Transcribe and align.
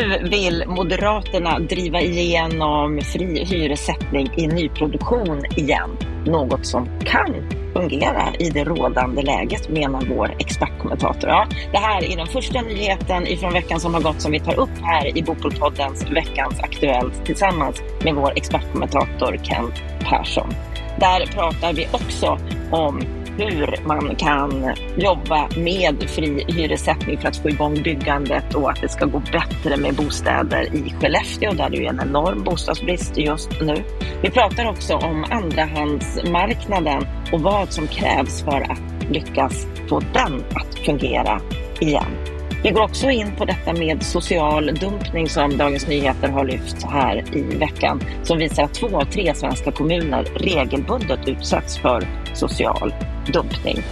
Nu 0.00 0.28
vill 0.28 0.64
Moderaterna 0.66 1.58
driva 1.58 2.00
igenom 2.00 3.00
fri 3.00 3.44
hyressättning 3.44 4.30
i 4.36 4.46
nyproduktion 4.46 5.44
igen. 5.56 5.90
Något 6.26 6.66
som 6.66 6.88
kan 7.04 7.34
fungera 7.72 8.32
i 8.38 8.50
det 8.50 8.64
rådande 8.64 9.22
läget 9.22 9.68
menar 9.68 10.02
vår 10.16 10.34
expertkommentator. 10.38 11.30
Ja, 11.30 11.46
det 11.72 11.78
här 11.78 12.12
är 12.12 12.16
den 12.16 12.26
första 12.26 12.60
nyheten 12.60 13.26
ifrån 13.26 13.52
veckan 13.52 13.80
som 13.80 13.94
har 13.94 14.00
gått 14.00 14.20
som 14.20 14.32
vi 14.32 14.40
tar 14.40 14.58
upp 14.58 14.78
här 14.82 15.18
i 15.18 15.22
Bopolpoddens 15.22 16.10
Veckans 16.10 16.60
Aktuellt 16.60 17.24
tillsammans 17.24 17.82
med 18.04 18.14
vår 18.14 18.32
expertkommentator 18.36 19.36
Kent 19.42 19.82
Persson. 20.00 20.54
Där 21.00 21.26
pratar 21.26 21.72
vi 21.72 21.88
också 21.92 22.38
om 22.70 23.19
hur 23.40 23.86
man 23.86 24.16
kan 24.16 24.74
jobba 24.96 25.48
med 25.56 26.04
fri 26.10 26.44
hyressättning 26.48 27.18
för 27.18 27.28
att 27.28 27.36
få 27.36 27.48
igång 27.48 27.82
byggandet 27.82 28.54
och 28.54 28.70
att 28.70 28.80
det 28.80 28.88
ska 28.88 29.04
gå 29.04 29.18
bättre 29.18 29.76
med 29.76 29.94
bostäder 29.94 30.74
i 30.74 30.94
Skellefteå 31.00 31.52
där 31.52 31.70
det 31.70 31.76
är 31.76 31.90
en 31.90 32.00
enorm 32.00 32.44
bostadsbrist 32.44 33.16
just 33.16 33.50
nu. 33.60 33.74
Vi 34.22 34.30
pratar 34.30 34.70
också 34.70 34.94
om 34.94 35.24
andrahandsmarknaden 35.30 37.06
och 37.32 37.40
vad 37.40 37.72
som 37.72 37.86
krävs 37.86 38.42
för 38.42 38.60
att 38.60 39.10
lyckas 39.10 39.66
få 39.88 40.00
den 40.00 40.44
att 40.54 40.78
fungera 40.78 41.40
igen. 41.80 42.29
Vi 42.62 42.70
går 42.70 42.82
också 42.82 43.10
in 43.10 43.32
på 43.36 43.44
detta 43.44 43.72
med 43.72 44.02
social 44.02 44.74
dumpning 44.74 45.28
som 45.28 45.56
Dagens 45.56 45.88
Nyheter 45.88 46.28
har 46.28 46.44
lyft 46.44 46.82
här 46.82 47.24
i 47.36 47.42
veckan 47.42 48.02
som 48.22 48.38
visar 48.38 48.62
att 48.62 48.74
två 48.74 49.00
av 49.00 49.04
tre 49.04 49.34
svenska 49.34 49.72
kommuner 49.72 50.24
regelbundet 50.34 51.28
utsätts 51.28 51.78
för 51.78 52.08
social 52.34 52.94
dumpning. 53.32 53.82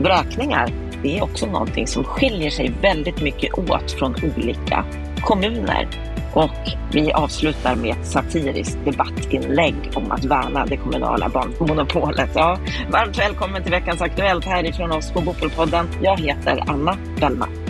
Vräkningar, 0.00 0.68
det 1.02 1.18
är 1.18 1.24
också 1.24 1.46
någonting 1.46 1.86
som 1.86 2.04
skiljer 2.04 2.50
sig 2.50 2.72
väldigt 2.82 3.22
mycket 3.22 3.58
åt 3.58 3.92
från 3.92 4.14
olika 4.36 4.84
kommuner. 5.20 5.88
Och 6.34 6.50
vi 6.92 7.12
avslutar 7.12 7.76
med 7.76 7.90
ett 7.90 8.06
satiriskt 8.06 8.78
debattinlägg 8.84 9.74
om 9.94 10.12
att 10.12 10.24
värna 10.24 10.66
det 10.66 10.76
kommunala 10.76 11.30
monopolet. 11.58 12.30
Ja, 12.34 12.58
varmt 12.90 13.18
välkommen 13.18 13.62
till 13.62 13.72
veckans 13.72 14.02
Aktuellt 14.02 14.44
härifrån 14.44 14.92
oss 14.92 15.12
på 15.12 15.20
Bopolpodden. 15.20 15.88
Jag 16.02 16.20
heter 16.20 16.64
Anna 16.66 16.96
Bellman. 17.20 17.65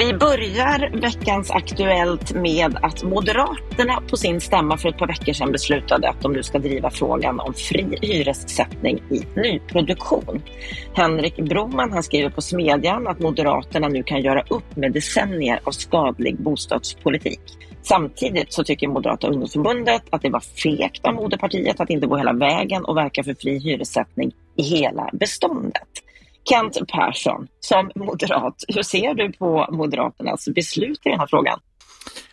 Vi 0.00 0.14
börjar 0.14 1.00
veckans 1.00 1.50
Aktuellt 1.50 2.34
med 2.34 2.78
att 2.82 3.02
Moderaterna 3.02 4.02
på 4.10 4.16
sin 4.16 4.40
stämma 4.40 4.76
för 4.76 4.88
ett 4.88 4.98
par 4.98 5.06
veckor 5.06 5.32
sedan 5.32 5.52
beslutade 5.52 6.08
att 6.08 6.20
de 6.20 6.32
nu 6.32 6.42
ska 6.42 6.58
driva 6.58 6.90
frågan 6.90 7.40
om 7.40 7.54
fri 7.54 7.98
hyressättning 8.02 9.02
i 9.10 9.40
nyproduktion. 9.40 10.42
Henrik 10.94 11.36
Broman 11.36 11.92
han 11.92 12.02
skriver 12.02 12.30
på 12.30 12.42
Smedjan 12.42 13.06
att 13.06 13.20
Moderaterna 13.20 13.88
nu 13.88 14.02
kan 14.02 14.22
göra 14.22 14.44
upp 14.50 14.76
med 14.76 14.92
decennier 14.92 15.60
av 15.64 15.72
skadlig 15.72 16.36
bostadspolitik. 16.36 17.40
Samtidigt 17.82 18.52
så 18.52 18.64
tycker 18.64 18.88
Moderata 18.88 19.26
ungdomsförbundet 19.26 20.02
att 20.10 20.22
det 20.22 20.30
var 20.30 20.40
fegt 20.40 21.06
av 21.06 21.14
moderpartiet 21.14 21.80
att 21.80 21.90
inte 21.90 22.06
gå 22.06 22.16
hela 22.16 22.32
vägen 22.32 22.84
och 22.84 22.96
verka 22.96 23.24
för 23.24 23.34
fri 23.34 23.58
hyressättning 23.58 24.32
i 24.56 24.62
hela 24.62 25.10
beståndet. 25.12 25.88
Kent 26.44 26.78
Persson, 26.88 27.48
som 27.60 27.90
moderat, 27.94 28.54
hur 28.68 28.82
ser 28.82 29.14
du 29.14 29.32
på 29.32 29.68
Moderaternas 29.72 30.48
beslut 30.54 31.00
i 31.06 31.08
den 31.08 31.20
här 31.20 31.26
frågan? 31.26 31.58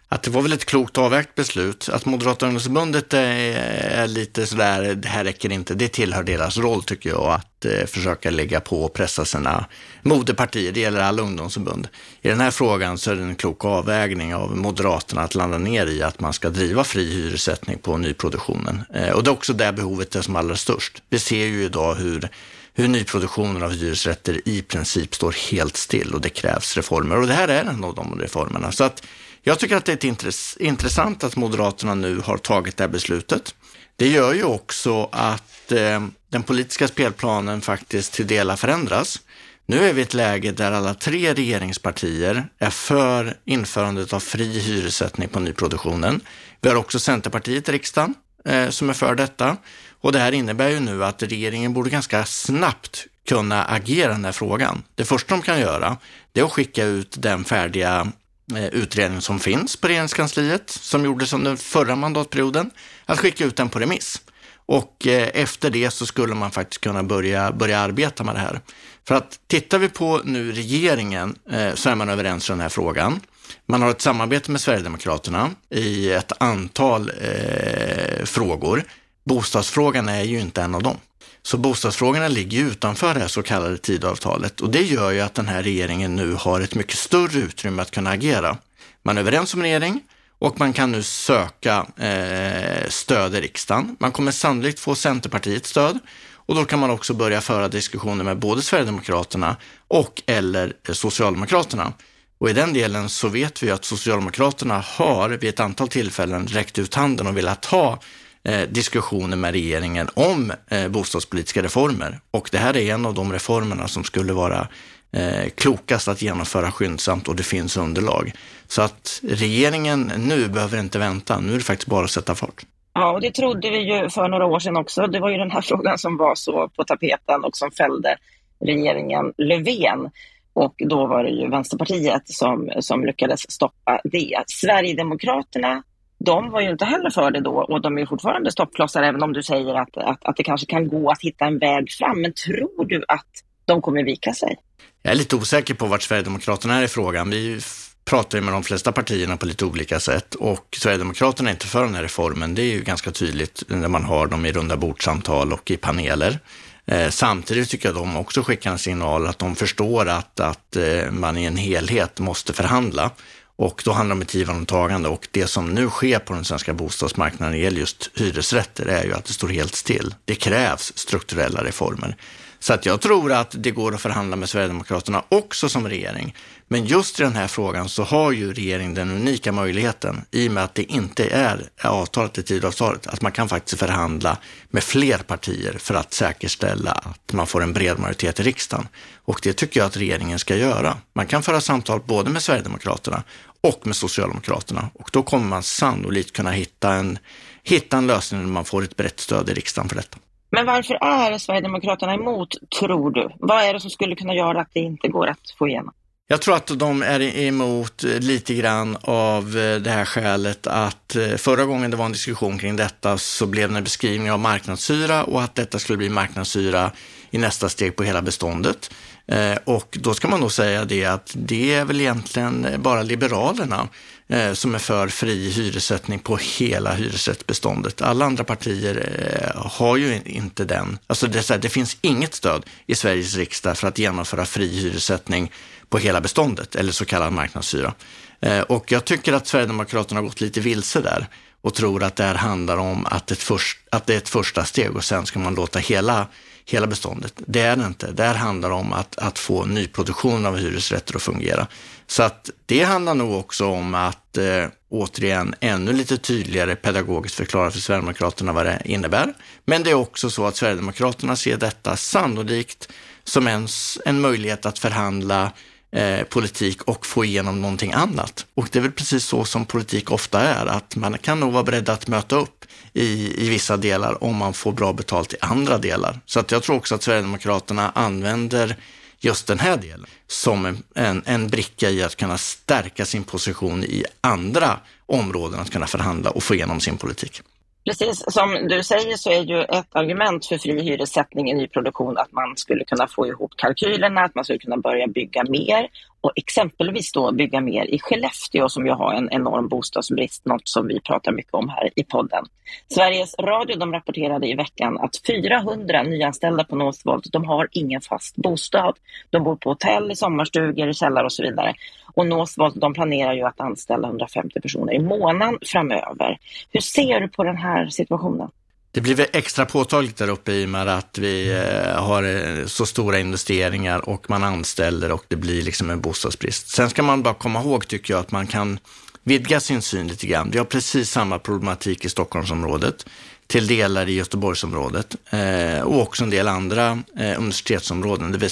Att 0.09 0.23
det 0.23 0.31
var 0.31 0.41
väl 0.41 0.53
ett 0.53 0.65
klokt 0.65 0.97
avvägt 0.97 1.35
beslut. 1.35 1.89
Att 1.89 2.05
Moderata 2.05 2.45
ungdomsförbundet 2.45 3.13
är 3.13 4.07
lite 4.07 4.45
sådär, 4.45 4.95
det 4.95 5.07
här 5.07 5.23
räcker 5.23 5.51
inte, 5.51 5.73
det 5.73 5.87
tillhör 5.87 6.23
deras 6.23 6.57
roll 6.57 6.83
tycker 6.83 7.09
jag, 7.09 7.33
att 7.33 7.65
eh, 7.65 7.85
försöka 7.85 8.29
lägga 8.29 8.59
på 8.59 8.83
och 8.83 8.93
pressa 8.93 9.25
sina 9.25 9.65
moderpartier. 10.01 10.71
Det 10.71 10.79
gäller 10.79 10.99
alla 10.99 11.21
ungdomsförbund. 11.21 11.87
I 12.21 12.29
den 12.29 12.39
här 12.39 12.51
frågan 12.51 12.97
så 12.97 13.11
är 13.11 13.15
det 13.15 13.23
en 13.23 13.35
klok 13.35 13.65
avvägning 13.65 14.35
av 14.35 14.57
Moderaterna 14.57 15.21
att 15.21 15.35
landa 15.35 15.57
ner 15.57 15.87
i 15.87 16.03
att 16.03 16.19
man 16.19 16.33
ska 16.33 16.49
driva 16.49 16.83
fri 16.83 17.15
hyressättning 17.15 17.77
på 17.77 17.97
nyproduktionen. 17.97 18.83
Eh, 18.93 19.09
och 19.09 19.23
det 19.23 19.29
är 19.29 19.33
också 19.33 19.53
där 19.53 19.71
behovet 19.71 20.15
är 20.15 20.21
som 20.21 20.35
allra 20.35 20.55
störst. 20.55 21.03
Vi 21.09 21.19
ser 21.19 21.45
ju 21.45 21.63
idag 21.63 21.95
hur 21.95 22.29
hur 22.77 22.87
nyproduktionen 22.87 23.63
av 23.63 23.71
hyresrätter 23.71 24.41
i 24.45 24.61
princip 24.61 25.15
står 25.15 25.31
helt 25.51 25.77
still 25.77 26.13
och 26.13 26.21
det 26.21 26.29
krävs 26.29 26.77
reformer. 26.77 27.17
Och 27.17 27.27
det 27.27 27.33
här 27.33 27.47
är 27.47 27.63
en 27.63 27.83
av 27.83 27.95
de 27.95 28.19
reformerna. 28.19 28.71
Så 28.71 28.83
att 28.83 29.03
jag 29.43 29.59
tycker 29.59 29.75
att 29.75 29.85
det 29.85 30.03
är 30.03 30.61
intressant 30.61 31.23
att 31.23 31.35
Moderaterna 31.35 31.95
nu 31.95 32.19
har 32.19 32.37
tagit 32.37 32.77
det 32.77 32.83
här 32.83 32.89
beslutet. 32.89 33.55
Det 33.95 34.07
gör 34.07 34.33
ju 34.33 34.43
också 34.43 35.09
att 35.11 35.71
eh, 35.71 36.07
den 36.29 36.43
politiska 36.43 36.87
spelplanen 36.87 37.61
faktiskt 37.61 38.13
till 38.13 38.27
delar 38.27 38.55
förändras. 38.55 39.19
Nu 39.65 39.89
är 39.89 39.93
vi 39.93 40.01
i 40.01 40.03
ett 40.03 40.13
läge 40.13 40.51
där 40.51 40.71
alla 40.71 40.93
tre 40.93 41.33
regeringspartier 41.33 42.49
är 42.59 42.69
för 42.69 43.37
införandet 43.45 44.13
av 44.13 44.19
fri 44.19 44.59
hyressättning 44.59 45.29
på 45.29 45.39
nyproduktionen. 45.39 46.21
Vi 46.61 46.69
har 46.69 46.75
också 46.75 46.99
Centerpartiet 46.99 47.69
i 47.69 47.71
riksdagen 47.71 48.13
eh, 48.45 48.69
som 48.69 48.89
är 48.89 48.93
för 48.93 49.15
detta. 49.15 49.57
Och 50.01 50.11
det 50.11 50.19
här 50.19 50.31
innebär 50.31 50.69
ju 50.69 50.79
nu 50.79 51.03
att 51.03 51.23
regeringen 51.23 51.73
borde 51.73 51.89
ganska 51.89 52.25
snabbt 52.25 53.05
kunna 53.27 53.63
agera 53.63 54.11
den 54.11 54.25
här 54.25 54.31
frågan. 54.31 54.83
Det 54.95 55.05
första 55.05 55.35
de 55.35 55.41
kan 55.41 55.59
göra, 55.59 55.97
det 56.31 56.39
är 56.39 56.45
att 56.45 56.51
skicka 56.51 56.83
ut 56.83 57.15
den 57.21 57.43
färdiga 57.43 58.11
eh, 58.55 58.65
utredningen 58.65 58.83
utredning 58.83 59.21
som 59.21 59.39
finns 59.39 59.75
på 59.75 59.87
regeringskansliet, 59.87 60.69
som 60.69 61.05
gjordes 61.05 61.33
under 61.33 61.55
förra 61.55 61.95
mandatperioden, 61.95 62.71
att 63.05 63.19
skicka 63.19 63.45
ut 63.45 63.55
den 63.55 63.69
på 63.69 63.79
remiss. 63.79 64.21
Och 64.67 65.07
eh, 65.07 65.29
efter 65.33 65.69
det 65.69 65.91
så 65.91 66.05
skulle 66.05 66.35
man 66.35 66.51
faktiskt 66.51 66.81
kunna 66.81 67.03
börja, 67.03 67.51
börja 67.51 67.79
arbeta 67.79 68.23
med 68.23 68.35
det 68.35 68.39
här. 68.39 68.61
För 69.07 69.15
att 69.15 69.39
tittar 69.47 69.79
vi 69.79 69.89
på 69.89 70.21
nu 70.23 70.51
regeringen 70.51 71.35
eh, 71.51 71.73
så 71.73 71.89
är 71.89 71.95
man 71.95 72.09
överens 72.09 72.49
i 72.49 72.51
den 72.51 72.59
här 72.59 72.69
frågan. 72.69 73.19
Man 73.65 73.81
har 73.81 73.89
ett 73.91 74.01
samarbete 74.01 74.51
med 74.51 74.61
Sverigedemokraterna 74.61 75.51
i 75.69 76.11
ett 76.11 76.31
antal 76.41 77.11
eh, 77.21 78.25
frågor. 78.25 78.83
Bostadsfrågan 79.27 80.09
är 80.09 80.23
ju 80.23 80.39
inte 80.39 80.61
en 80.61 80.75
av 80.75 80.83
dem. 80.83 80.97
Så 81.41 81.57
bostadsfrågorna 81.57 82.27
ligger 82.27 82.63
utanför 82.63 83.13
det 83.13 83.19
här 83.19 83.27
så 83.27 83.43
kallade 83.43 83.77
tidavtalet 83.77 84.61
och 84.61 84.69
det 84.69 84.81
gör 84.81 85.11
ju 85.11 85.21
att 85.21 85.33
den 85.33 85.47
här 85.47 85.63
regeringen 85.63 86.15
nu 86.15 86.33
har 86.33 86.61
ett 86.61 86.75
mycket 86.75 86.97
större 86.97 87.39
utrymme 87.39 87.81
att 87.81 87.91
kunna 87.91 88.09
agera. 88.09 88.57
Man 89.03 89.17
är 89.17 89.21
överens 89.21 89.53
om 89.53 89.61
regering 89.61 90.01
och 90.39 90.59
man 90.59 90.73
kan 90.73 90.91
nu 90.91 91.03
söka 91.03 91.85
eh, 91.97 92.89
stöd 92.89 93.35
i 93.35 93.41
riksdagen. 93.41 93.95
Man 93.99 94.11
kommer 94.11 94.31
sannolikt 94.31 94.79
få 94.79 94.95
Centerpartiets 94.95 95.69
stöd 95.69 95.99
och 96.33 96.55
då 96.55 96.65
kan 96.65 96.79
man 96.79 96.89
också 96.89 97.13
börja 97.13 97.41
föra 97.41 97.67
diskussioner 97.67 98.23
med 98.23 98.39
både 98.39 98.61
Sverigedemokraterna 98.61 99.55
och 99.87 100.21
eller 100.25 100.73
eh, 100.87 100.93
Socialdemokraterna. 100.93 101.93
Och 102.37 102.49
i 102.49 102.53
den 102.53 102.73
delen 102.73 103.09
så 103.09 103.27
vet 103.27 103.63
vi 103.63 103.71
att 103.71 103.85
Socialdemokraterna 103.85 104.83
har 104.87 105.29
vid 105.29 105.49
ett 105.49 105.59
antal 105.59 105.87
tillfällen 105.87 106.47
räckt 106.47 106.79
ut 106.79 106.95
handen 106.95 107.27
och 107.27 107.37
velat 107.37 107.65
ha 107.65 107.99
Eh, 108.47 108.67
diskussioner 108.69 109.37
med 109.37 109.51
regeringen 109.51 110.09
om 110.13 110.51
eh, 110.67 110.87
bostadspolitiska 110.87 111.63
reformer. 111.63 112.19
Och 112.31 112.49
det 112.51 112.57
här 112.57 112.77
är 112.77 112.93
en 112.93 113.05
av 113.05 113.13
de 113.13 113.33
reformerna 113.33 113.87
som 113.87 114.03
skulle 114.03 114.33
vara 114.33 114.67
eh, 115.11 115.49
klokast 115.55 116.07
att 116.07 116.21
genomföra 116.21 116.71
skyndsamt 116.71 117.27
och 117.27 117.35
det 117.35 117.43
finns 117.43 117.77
underlag. 117.77 118.31
Så 118.67 118.81
att 118.81 119.21
regeringen 119.23 120.11
nu 120.17 120.47
behöver 120.47 120.79
inte 120.79 120.99
vänta, 120.99 121.39
nu 121.39 121.51
är 121.53 121.57
det 121.57 121.63
faktiskt 121.63 121.89
bara 121.89 122.05
att 122.05 122.11
sätta 122.11 122.35
fart. 122.35 122.65
Ja, 122.93 123.11
och 123.11 123.21
det 123.21 123.31
trodde 123.31 123.69
vi 123.69 123.77
ju 123.77 124.09
för 124.09 124.27
några 124.27 124.45
år 124.45 124.59
sedan 124.59 124.77
också. 124.77 125.07
Det 125.07 125.19
var 125.19 125.29
ju 125.29 125.37
den 125.37 125.51
här 125.51 125.61
frågan 125.71 125.97
som 125.97 126.17
var 126.17 126.35
så 126.35 126.69
på 126.75 126.83
tapeten 126.83 127.43
och 127.43 127.57
som 127.57 127.71
fällde 127.71 128.17
regeringen 128.65 129.33
Löfven. 129.37 130.09
Och 130.53 130.75
då 130.77 131.07
var 131.07 131.23
det 131.23 131.29
ju 131.29 131.49
Vänsterpartiet 131.49 132.23
som, 132.25 132.71
som 132.79 133.05
lyckades 133.05 133.51
stoppa 133.51 134.01
det. 134.03 134.43
Sverigedemokraterna 134.47 135.83
de 136.19 136.49
var 136.49 136.61
ju 136.61 136.69
inte 136.69 136.85
heller 136.85 137.09
för 137.09 137.31
det 137.31 137.41
då 137.41 137.51
och 137.51 137.81
de 137.81 137.97
är 137.97 138.05
fortfarande 138.05 138.51
stoppklossar 138.51 139.03
även 139.03 139.23
om 139.23 139.33
du 139.33 139.43
säger 139.43 139.75
att, 139.75 139.97
att, 139.97 140.25
att 140.25 140.37
det 140.37 140.43
kanske 140.43 140.67
kan 140.67 140.87
gå 140.87 141.11
att 141.11 141.21
hitta 141.21 141.45
en 141.45 141.59
väg 141.59 141.91
fram. 141.91 142.21
Men 142.21 142.33
tror 142.33 142.85
du 142.85 143.03
att 143.07 143.27
de 143.65 143.81
kommer 143.81 144.03
vika 144.03 144.33
sig? 144.33 144.55
Jag 145.01 145.11
är 145.11 145.17
lite 145.17 145.35
osäker 145.35 145.73
på 145.73 145.85
vart 145.85 146.01
Sverigedemokraterna 146.01 146.75
är 146.75 146.83
i 146.83 146.87
frågan. 146.87 147.29
Vi 147.29 147.59
pratar 148.05 148.37
ju 148.37 148.43
med 148.43 148.53
de 148.53 148.63
flesta 148.63 148.91
partierna 148.91 149.37
på 149.37 149.45
lite 149.45 149.65
olika 149.65 149.99
sätt 149.99 150.35
och 150.35 150.67
Sverigedemokraterna 150.77 151.49
är 151.49 151.53
inte 151.53 151.67
för 151.67 151.83
den 151.83 151.95
här 151.95 152.03
reformen. 152.03 152.55
Det 152.55 152.61
är 152.61 152.73
ju 152.73 152.81
ganska 152.81 153.11
tydligt 153.11 153.63
när 153.67 153.87
man 153.87 154.03
har 154.03 154.27
dem 154.27 154.45
i 154.45 154.51
runda 154.51 154.77
bordsamtal 154.77 155.53
och 155.53 155.71
i 155.71 155.77
paneler. 155.77 156.39
Eh, 156.85 157.09
samtidigt 157.09 157.69
tycker 157.69 157.89
jag 157.89 157.95
de 157.95 158.17
också 158.17 158.41
skickar 158.41 158.71
en 158.71 158.77
signal 158.77 159.27
att 159.27 159.39
de 159.39 159.55
förstår 159.55 160.09
att, 160.09 160.39
att 160.39 160.75
eh, 160.75 161.11
man 161.11 161.37
i 161.37 161.45
en 161.45 161.57
helhet 161.57 162.19
måste 162.19 162.53
förhandla. 162.53 163.11
Och 163.57 163.81
då 163.85 163.91
handlar 163.91 164.15
det 164.15 164.17
om 164.17 164.21
ett 164.21 164.33
givande 164.33 164.61
och 164.61 164.67
tagande 164.67 165.09
och 165.09 165.27
det 165.31 165.47
som 165.47 165.73
nu 165.73 165.89
sker 165.89 166.19
på 166.19 166.33
den 166.33 166.45
svenska 166.45 166.73
bostadsmarknaden 166.73 167.51
när 167.51 167.57
det 167.57 167.63
gäller 167.63 167.79
just 167.79 168.09
hyresrätter 168.15 168.85
är 168.85 169.03
ju 169.03 169.13
att 169.13 169.25
det 169.25 169.33
står 169.33 169.47
helt 169.47 169.75
still. 169.75 170.15
Det 170.25 170.35
krävs 170.35 170.93
strukturella 170.95 171.63
reformer. 171.63 172.17
Så 172.59 172.73
att 172.73 172.85
jag 172.85 173.01
tror 173.01 173.31
att 173.31 173.55
det 173.59 173.71
går 173.71 173.95
att 173.95 174.01
förhandla 174.01 174.35
med 174.35 174.49
Sverigedemokraterna 174.49 175.23
också 175.29 175.69
som 175.69 175.87
regering. 175.87 176.35
Men 176.67 176.85
just 176.85 177.19
i 177.19 177.23
den 177.23 177.35
här 177.35 177.47
frågan 177.47 177.89
så 177.89 178.03
har 178.03 178.31
ju 178.31 178.53
regeringen 178.53 178.93
den 178.93 179.11
unika 179.11 179.51
möjligheten, 179.51 180.21
i 180.31 180.47
och 180.47 180.51
med 180.51 180.63
att 180.63 180.75
det 180.75 180.83
inte 180.83 181.27
är 181.27 181.69
avtalet 181.83 182.37
i 182.37 182.43
Tidöavtalet, 182.43 183.07
att 183.07 183.21
man 183.21 183.31
kan 183.31 183.49
faktiskt 183.49 183.79
förhandla 183.79 184.37
med 184.69 184.83
fler 184.83 185.17
partier 185.17 185.75
för 185.79 185.95
att 185.95 186.13
säkerställa 186.13 186.91
att 186.91 187.33
man 187.33 187.47
får 187.47 187.63
en 187.63 187.73
bred 187.73 187.99
majoritet 187.99 188.39
i 188.39 188.43
riksdagen. 188.43 188.87
Och 189.25 189.39
det 189.43 189.53
tycker 189.53 189.79
jag 189.79 189.87
att 189.87 189.97
regeringen 189.97 190.39
ska 190.39 190.55
göra. 190.55 190.97
Man 191.13 191.25
kan 191.25 191.43
föra 191.43 191.61
samtal 191.61 192.01
både 192.05 192.29
med 192.29 192.43
Sverigedemokraterna 192.43 193.23
och 193.61 193.87
med 193.87 193.95
Socialdemokraterna 193.95 194.89
och 194.93 195.09
då 195.13 195.23
kommer 195.23 195.45
man 195.45 195.63
sannolikt 195.63 196.35
kunna 196.35 196.51
hitta 196.51 196.93
en, 196.93 197.19
hitta 197.63 197.97
en 197.97 198.07
lösning 198.07 198.41
där 198.41 198.47
man 198.47 198.65
får 198.65 198.83
ett 198.83 198.95
brett 198.95 199.19
stöd 199.19 199.49
i 199.49 199.53
riksdagen 199.53 199.89
för 199.89 199.95
detta. 199.95 200.17
Men 200.49 200.65
varför 200.65 200.93
är 200.93 201.37
Sverigedemokraterna 201.37 202.13
emot, 202.13 202.55
tror 202.79 203.11
du? 203.11 203.29
Vad 203.39 203.63
är 203.63 203.73
det 203.73 203.79
som 203.79 203.89
skulle 203.89 204.15
kunna 204.15 204.33
göra 204.33 204.61
att 204.61 204.69
det 204.73 204.79
inte 204.79 205.07
går 205.07 205.27
att 205.27 205.55
få 205.57 205.67
igenom? 205.67 205.93
Jag 206.29 206.41
tror 206.41 206.55
att 206.55 206.79
de 206.79 207.01
är 207.01 207.21
emot 207.21 208.03
lite 208.03 208.53
grann 208.53 208.97
av 209.01 209.57
eh, 209.57 209.81
det 209.81 209.89
här 209.89 210.05
skälet 210.05 210.67
att 210.67 211.15
eh, 211.15 211.35
förra 211.37 211.65
gången 211.65 211.91
det 211.91 211.97
var 211.97 212.05
en 212.05 212.11
diskussion 212.11 212.57
kring 212.57 212.75
detta 212.75 213.17
så 213.17 213.45
blev 213.45 213.71
det 213.71 213.77
en 213.77 213.83
beskrivning 213.83 214.31
av 214.31 214.39
marknadshyra 214.39 215.23
och 215.23 215.41
att 215.41 215.55
detta 215.55 215.79
skulle 215.79 215.97
bli 215.97 216.09
marknadshyra 216.09 216.91
i 217.29 217.37
nästa 217.37 217.69
steg 217.69 217.95
på 217.95 218.03
hela 218.03 218.21
beståndet. 218.21 218.93
Eh, 219.27 219.57
och 219.63 219.97
då 220.01 220.13
ska 220.13 220.27
man 220.27 220.39
nog 220.39 220.51
säga 220.51 220.85
det 220.85 221.05
att 221.05 221.33
det 221.35 221.73
är 221.73 221.85
väl 221.85 222.01
egentligen 222.01 222.67
bara 222.77 223.01
Liberalerna 223.01 223.87
Eh, 224.29 224.53
som 224.53 224.75
är 224.75 224.79
för 224.79 225.07
fri 225.07 225.49
hyressättning 225.49 226.19
på 226.19 226.37
hela 226.37 226.93
hyresrättsbeståndet. 226.93 228.01
Alla 228.01 228.25
andra 228.25 228.43
partier 228.43 229.09
eh, 229.55 229.67
har 229.71 229.97
ju 229.97 230.21
inte 230.25 230.65
den. 230.65 230.97
Alltså 231.07 231.27
det, 231.27 231.61
det 231.61 231.69
finns 231.69 231.97
inget 232.01 232.33
stöd 232.33 232.65
i 232.85 232.95
Sveriges 232.95 233.35
riksdag 233.35 233.77
för 233.77 233.87
att 233.87 233.99
genomföra 233.99 234.45
fri 234.45 234.79
hyressättning 234.79 235.51
på 235.89 235.97
hela 235.97 236.21
beståndet, 236.21 236.75
eller 236.75 236.91
så 236.91 237.05
kallad 237.05 237.33
marknadshyra. 237.33 237.93
Eh, 238.39 238.61
och 238.61 238.91
jag 238.91 239.05
tycker 239.05 239.33
att 239.33 239.47
Sverigedemokraterna 239.47 240.19
har 240.19 240.25
gått 240.27 240.41
lite 240.41 240.59
vilse 240.59 241.01
där 241.01 241.27
och 241.61 241.73
tror 241.73 242.03
att 242.03 242.15
det 242.15 242.23
här 242.23 242.35
handlar 242.35 242.77
om 242.77 243.05
att, 243.05 243.31
ett 243.31 243.43
först, 243.43 243.79
att 243.91 244.07
det 244.07 244.13
är 244.13 244.17
ett 244.17 244.29
första 244.29 244.65
steg 244.65 244.95
och 244.95 245.03
sen 245.03 245.25
ska 245.25 245.39
man 245.39 245.55
låta 245.55 245.79
hela, 245.79 246.27
hela 246.69 246.87
beståndet. 246.87 247.33
Det 247.35 247.61
är 247.61 247.75
det 247.75 247.85
inte. 247.85 248.11
Det 248.11 248.23
här 248.23 248.35
handlar 248.35 248.69
om 248.69 248.93
att, 248.93 249.17
att 249.17 249.39
få 249.39 249.65
nyproduktion 249.65 250.45
av 250.45 250.57
hyresrätter 250.57 251.15
att 251.15 251.21
fungera. 251.21 251.67
Så 252.07 252.23
att 252.23 252.49
det 252.65 252.83
handlar 252.83 253.15
nog 253.15 253.39
också 253.39 253.65
om 253.65 253.95
att 253.95 254.37
eh, 254.37 254.65
återigen 254.89 255.55
ännu 255.59 255.93
lite 255.93 256.17
tydligare 256.17 256.75
pedagogiskt 256.75 257.35
förklara 257.35 257.71
för 257.71 257.79
Sverigedemokraterna 257.79 258.53
vad 258.53 258.65
det 258.65 258.81
innebär. 258.85 259.33
Men 259.65 259.83
det 259.83 259.89
är 259.89 259.93
också 259.95 260.29
så 260.29 260.45
att 260.45 260.55
Sverigedemokraterna 260.55 261.35
ser 261.35 261.57
detta 261.57 261.97
sannolikt 261.97 262.89
som 263.23 263.47
ens 263.47 263.99
en 264.05 264.21
möjlighet 264.21 264.65
att 264.65 264.79
förhandla 264.79 265.51
eh, 265.91 266.23
politik 266.23 266.81
och 266.81 267.05
få 267.05 267.25
igenom 267.25 267.61
någonting 267.61 267.93
annat. 267.93 268.45
Och 268.53 268.69
det 268.71 268.79
är 268.79 268.83
väl 268.83 268.91
precis 268.91 269.25
så 269.25 269.45
som 269.45 269.65
politik 269.65 270.11
ofta 270.11 270.41
är, 270.41 270.65
att 270.65 270.95
man 270.95 271.17
kan 271.17 271.39
nog 271.39 271.53
vara 271.53 271.63
beredd 271.63 271.89
att 271.89 272.07
möta 272.07 272.35
upp 272.35 272.65
i, 272.93 273.45
i 273.45 273.49
vissa 273.49 273.77
delar 273.77 274.23
om 274.23 274.35
man 274.35 274.53
får 274.53 274.71
bra 274.71 274.93
betalt 274.93 275.33
i 275.33 275.37
andra 275.41 275.77
delar. 275.77 276.19
Så 276.25 276.39
att 276.39 276.51
jag 276.51 276.63
tror 276.63 276.75
också 276.75 276.95
att 276.95 277.03
Sverigedemokraterna 277.03 277.91
använder 277.95 278.75
just 279.19 279.47
den 279.47 279.59
här 279.59 279.77
delen 279.77 280.05
som 280.27 280.77
en, 280.95 281.23
en 281.25 281.47
bricka 281.47 281.89
i 281.89 282.03
att 282.03 282.15
kunna 282.15 282.37
stärka 282.37 283.05
sin 283.05 283.23
position 283.23 283.83
i 283.83 284.05
andra 284.21 284.79
områden, 285.05 285.59
att 285.59 285.71
kunna 285.71 285.87
förhandla 285.87 286.29
och 286.29 286.43
få 286.43 286.55
igenom 286.55 286.79
sin 286.79 286.97
politik. 286.97 287.41
Precis. 287.87 288.23
Som 288.27 288.67
du 288.67 288.83
säger 288.83 289.17
så 289.17 289.29
är 289.31 289.41
ju 289.41 289.61
ett 289.61 289.95
argument 289.95 290.45
för 290.45 290.57
fri 290.57 290.81
hyressättning 290.81 291.49
i 291.49 291.53
nyproduktion 291.53 292.17
att 292.17 292.31
man 292.31 292.57
skulle 292.57 292.85
kunna 292.85 293.07
få 293.07 293.27
ihop 293.27 293.51
kalkylerna, 293.57 294.21
att 294.21 294.35
man 294.35 294.43
skulle 294.43 294.59
kunna 294.59 294.77
börja 294.77 295.07
bygga 295.07 295.43
mer 295.43 295.87
och 296.27 296.33
exempelvis 296.35 297.11
då 297.11 297.31
bygga 297.31 297.61
mer 297.61 297.85
i 297.85 297.99
Skellefteå 297.99 298.69
som 298.69 298.85
ju 298.85 298.91
har 298.91 299.13
en 299.13 299.29
enorm 299.31 299.67
bostadsbrist, 299.67 300.45
något 300.45 300.67
som 300.67 300.87
vi 300.87 300.99
pratar 300.99 301.31
mycket 301.31 301.53
om 301.53 301.69
här 301.69 301.89
i 301.95 302.03
podden. 302.03 302.45
Sveriges 302.87 303.35
Radio 303.39 303.77
de 303.77 303.93
rapporterade 303.93 304.47
i 304.47 304.55
veckan 304.55 304.97
att 304.97 305.21
400 305.27 306.03
nyanställda 306.03 306.63
på 306.63 306.75
Northvolt, 306.75 307.31
de 307.31 307.45
har 307.45 307.67
ingen 307.71 308.01
fast 308.01 308.35
bostad. 308.35 308.93
De 309.29 309.43
bor 309.43 309.55
på 309.55 309.69
hotell, 309.69 310.11
i 310.11 310.15
sommarstugor, 310.15 310.89
i 310.89 310.93
källare 310.93 311.25
och 311.25 311.33
så 311.33 311.43
vidare. 311.43 311.73
Och 312.13 312.27
Northvolt 312.27 312.75
de 312.75 312.93
planerar 312.93 313.33
ju 313.33 313.43
att 313.43 313.61
anställa 313.61 314.07
150 314.07 314.61
personer 314.61 314.93
i 314.93 314.99
månaden 314.99 315.57
framöver. 315.61 316.37
Hur 316.71 316.81
ser 316.81 317.19
du 317.19 317.27
på 317.27 317.43
den 317.43 317.57
här 317.57 317.87
situationen? 317.87 318.49
Det 318.97 319.01
blir 319.01 319.15
väl 319.15 319.27
extra 319.33 319.65
påtagligt 319.65 320.17
där 320.17 320.29
uppe 320.29 320.51
i 320.51 320.65
och 320.65 320.69
med 320.69 320.87
att 320.87 321.17
vi 321.17 321.49
eh, 321.49 322.03
har 322.03 322.23
eh, 322.23 322.65
så 322.65 322.85
stora 322.85 323.19
investeringar 323.19 324.09
och 324.09 324.29
man 324.29 324.43
anställer 324.43 325.11
och 325.11 325.23
det 325.27 325.35
blir 325.35 325.61
liksom 325.61 325.89
en 325.89 326.01
bostadsbrist. 326.01 326.69
Sen 326.69 326.89
ska 326.89 327.03
man 327.03 327.23
bara 327.23 327.33
komma 327.33 327.61
ihåg, 327.61 327.87
tycker 327.87 328.13
jag, 328.13 328.21
att 328.21 328.31
man 328.31 328.47
kan 328.47 328.79
vidga 329.23 329.59
sin 329.59 329.81
syn 329.81 330.07
lite 330.07 330.27
grann. 330.27 330.51
Vi 330.51 330.57
har 330.57 330.65
precis 330.65 331.09
samma 331.09 331.39
problematik 331.39 332.05
i 332.05 332.09
Stockholmsområdet, 332.09 333.05
till 333.47 333.67
delar 333.67 334.09
i 334.09 334.13
Göteborgsområdet 334.13 335.15
eh, 335.29 335.81
och 335.81 336.01
också 336.01 336.23
en 336.23 336.29
del 336.29 336.47
andra 336.47 337.03
universitetsområden. 337.37 338.31
Det 338.31 338.37
vill, 338.37 338.51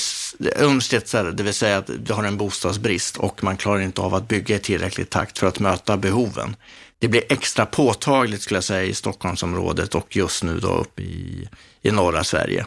universitet, 0.58 1.12
det 1.12 1.44
vill 1.44 1.54
säga 1.54 1.78
att 1.78 1.90
du 2.00 2.14
har 2.14 2.24
en 2.24 2.38
bostadsbrist 2.38 3.18
och 3.18 3.44
man 3.44 3.58
klarar 3.58 3.80
inte 3.82 4.02
av 4.02 4.16
att 4.16 4.28
bygga 4.28 4.56
i 4.56 4.60
tillräcklig 4.60 5.10
takt 5.10 5.38
för 5.38 5.48
att 5.48 5.60
möta 5.60 5.98
behoven 5.98 6.56
det 7.00 7.08
blir 7.08 7.24
extra 7.30 7.66
påtagligt 7.66 8.42
skulle 8.42 8.58
jag 8.58 8.64
säga 8.64 8.84
i 8.84 8.94
Stockholmsområdet 8.94 9.96
och 9.96 10.16
just 10.16 10.44
nu 10.44 10.60
då 10.60 10.68
uppe 10.68 11.02
i, 11.02 11.50
i 11.82 11.92
norra 11.92 12.24
Sverige. 12.24 12.66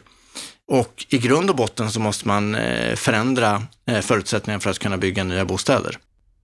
Och 0.69 1.07
i 1.09 1.19
grund 1.19 1.51
och 1.51 1.57
botten 1.57 1.91
så 1.91 2.01
måste 2.01 2.29
man 2.29 2.55
eh, 2.55 2.95
förändra 2.95 3.63
eh, 3.87 4.01
förutsättningarna 4.01 4.61
för 4.61 4.71
att 4.71 4.79
kunna 4.79 4.97
bygga 4.97 5.25
nya 5.25 5.45
bostäder 5.45 5.99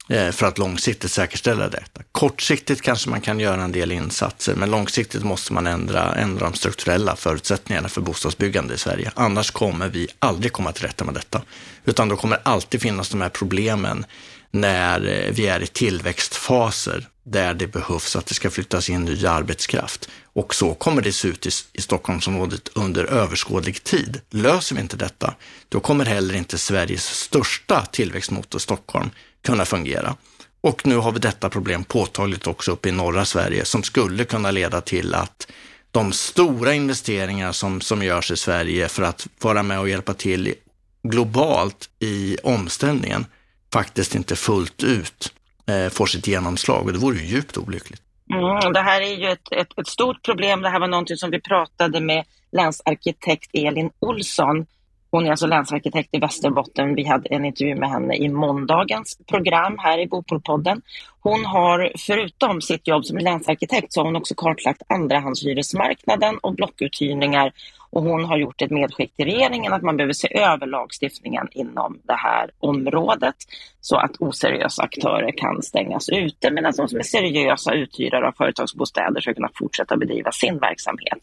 Eh, 0.08 0.30
för 0.30 0.46
att 0.46 0.58
långsiktigt 0.58 1.10
säkerställa 1.10 1.68
detta. 1.68 2.02
Kortsiktigt 2.12 2.82
kanske 2.82 3.10
man 3.10 3.20
kan 3.20 3.40
göra 3.40 3.62
en 3.62 3.72
del 3.72 3.92
insatser, 3.92 4.54
men 4.54 4.70
långsiktigt 4.70 5.24
måste 5.24 5.52
man 5.52 5.66
ändra, 5.66 6.14
ändra 6.14 6.44
de 6.44 6.54
strukturella 6.54 7.16
förutsättningarna 7.16 7.88
för 7.88 8.00
bostadsbyggande 8.00 8.74
i 8.74 8.78
Sverige. 8.78 9.12
Annars 9.14 9.50
kommer 9.50 9.88
vi 9.88 10.08
aldrig 10.18 10.52
komma 10.52 10.72
till 10.72 10.86
rätta 10.86 11.04
med 11.04 11.14
detta, 11.14 11.42
utan 11.84 12.08
då 12.08 12.16
kommer 12.16 12.38
alltid 12.42 12.82
finnas 12.82 13.08
de 13.08 13.20
här 13.20 13.28
problemen 13.28 14.06
när 14.50 15.06
eh, 15.06 15.32
vi 15.32 15.46
är 15.46 15.62
i 15.62 15.66
tillväxtfaser 15.66 17.08
där 17.26 17.54
det 17.54 17.66
behövs 17.66 18.16
att 18.16 18.26
det 18.26 18.34
ska 18.34 18.50
flyttas 18.50 18.90
in 18.90 19.04
ny 19.04 19.26
arbetskraft. 19.26 20.08
Och 20.32 20.54
så 20.54 20.74
kommer 20.74 21.02
det 21.02 21.12
se 21.12 21.28
ut 21.28 21.46
i, 21.46 21.50
i 21.72 21.82
Stockholmsområdet 21.82 22.68
under 22.74 23.04
överskådlig 23.04 23.84
tid. 23.84 24.20
Löser 24.30 24.74
vi 24.74 24.80
inte 24.80 24.96
detta, 24.96 25.34
då 25.68 25.80
kommer 25.80 26.04
heller 26.04 26.34
inte 26.34 26.58
Sveriges 26.58 27.04
största 27.04 27.86
tillväxtmotor 27.92 28.58
Stockholm 28.58 29.10
kunna 29.44 29.64
fungera. 29.64 30.16
Och 30.60 30.86
nu 30.86 30.96
har 30.96 31.12
vi 31.12 31.18
detta 31.18 31.48
problem 31.48 31.84
påtagligt 31.84 32.46
också 32.46 32.72
uppe 32.72 32.88
i 32.88 32.92
norra 32.92 33.24
Sverige 33.24 33.64
som 33.64 33.82
skulle 33.82 34.24
kunna 34.24 34.50
leda 34.50 34.80
till 34.80 35.14
att 35.14 35.52
de 35.90 36.12
stora 36.12 36.74
investeringar 36.74 37.52
som, 37.52 37.80
som 37.80 38.02
görs 38.02 38.30
i 38.30 38.36
Sverige 38.36 38.88
för 38.88 39.02
att 39.02 39.28
vara 39.40 39.62
med 39.62 39.80
och 39.80 39.88
hjälpa 39.88 40.14
till 40.14 40.54
globalt 41.02 41.90
i 41.98 42.36
omställningen 42.42 43.26
faktiskt 43.72 44.14
inte 44.14 44.36
fullt 44.36 44.82
ut 44.82 45.32
eh, 45.66 45.88
får 45.88 46.06
sitt 46.06 46.26
genomslag 46.26 46.86
och 46.86 46.92
det 46.92 46.98
vore 46.98 47.18
ju 47.18 47.26
djupt 47.26 47.56
olyckligt. 47.56 48.02
Mm, 48.30 48.72
det 48.72 48.80
här 48.80 49.00
är 49.00 49.14
ju 49.14 49.28
ett, 49.28 49.52
ett, 49.52 49.78
ett, 49.78 49.86
stort 49.86 50.22
problem. 50.22 50.62
Det 50.62 50.68
här 50.68 50.80
var 50.80 50.88
någonting 50.88 51.16
som 51.16 51.30
vi 51.30 51.40
pratade 51.40 52.00
med 52.00 52.24
länsarkitekt 52.52 53.50
Elin 53.52 53.90
Olsson. 53.98 54.66
Hon 55.14 55.26
är 55.26 55.30
alltså 55.30 55.46
länsarkitekt 55.46 56.14
i 56.14 56.18
Västerbotten. 56.18 56.94
Vi 56.94 57.04
hade 57.04 57.28
en 57.28 57.44
intervju 57.44 57.74
med 57.74 57.90
henne 57.90 58.16
i 58.16 58.28
måndagens 58.28 59.18
program 59.26 59.78
här 59.78 59.98
i 59.98 60.06
Bopolpodden. 60.06 60.82
Hon 61.20 61.44
har 61.44 61.92
förutom 62.06 62.60
sitt 62.60 62.88
jobb 62.88 63.04
som 63.04 63.18
länsarkitekt 63.18 63.92
så 63.92 64.00
har 64.00 64.04
hon 64.04 64.16
också 64.16 64.34
kartlagt 64.34 64.82
andrahandshyresmarknaden 64.88 66.38
och 66.38 66.54
blockuthyrningar 66.54 67.52
och 67.90 68.02
hon 68.02 68.24
har 68.24 68.38
gjort 68.38 68.62
ett 68.62 68.70
medskick 68.70 69.16
till 69.16 69.24
regeringen 69.24 69.72
att 69.72 69.82
man 69.82 69.96
behöver 69.96 70.12
se 70.12 70.38
över 70.38 70.66
lagstiftningen 70.66 71.48
inom 71.52 72.00
det 72.04 72.16
här 72.16 72.50
området 72.58 73.36
så 73.80 73.96
att 73.96 74.16
oseriösa 74.18 74.82
aktörer 74.82 75.32
kan 75.36 75.62
stängas 75.62 76.08
ute 76.08 76.50
medan 76.50 76.72
de 76.76 76.88
som 76.88 76.98
är 76.98 77.02
seriösa 77.02 77.74
uthyrare 77.74 78.28
av 78.28 78.32
företagsbostäder 78.32 79.20
ska 79.20 79.34
kunna 79.34 79.50
fortsätta 79.54 79.96
bedriva 79.96 80.32
sin 80.32 80.58
verksamhet. 80.58 81.18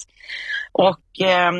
Och 0.71 1.21
eh, 1.21 1.51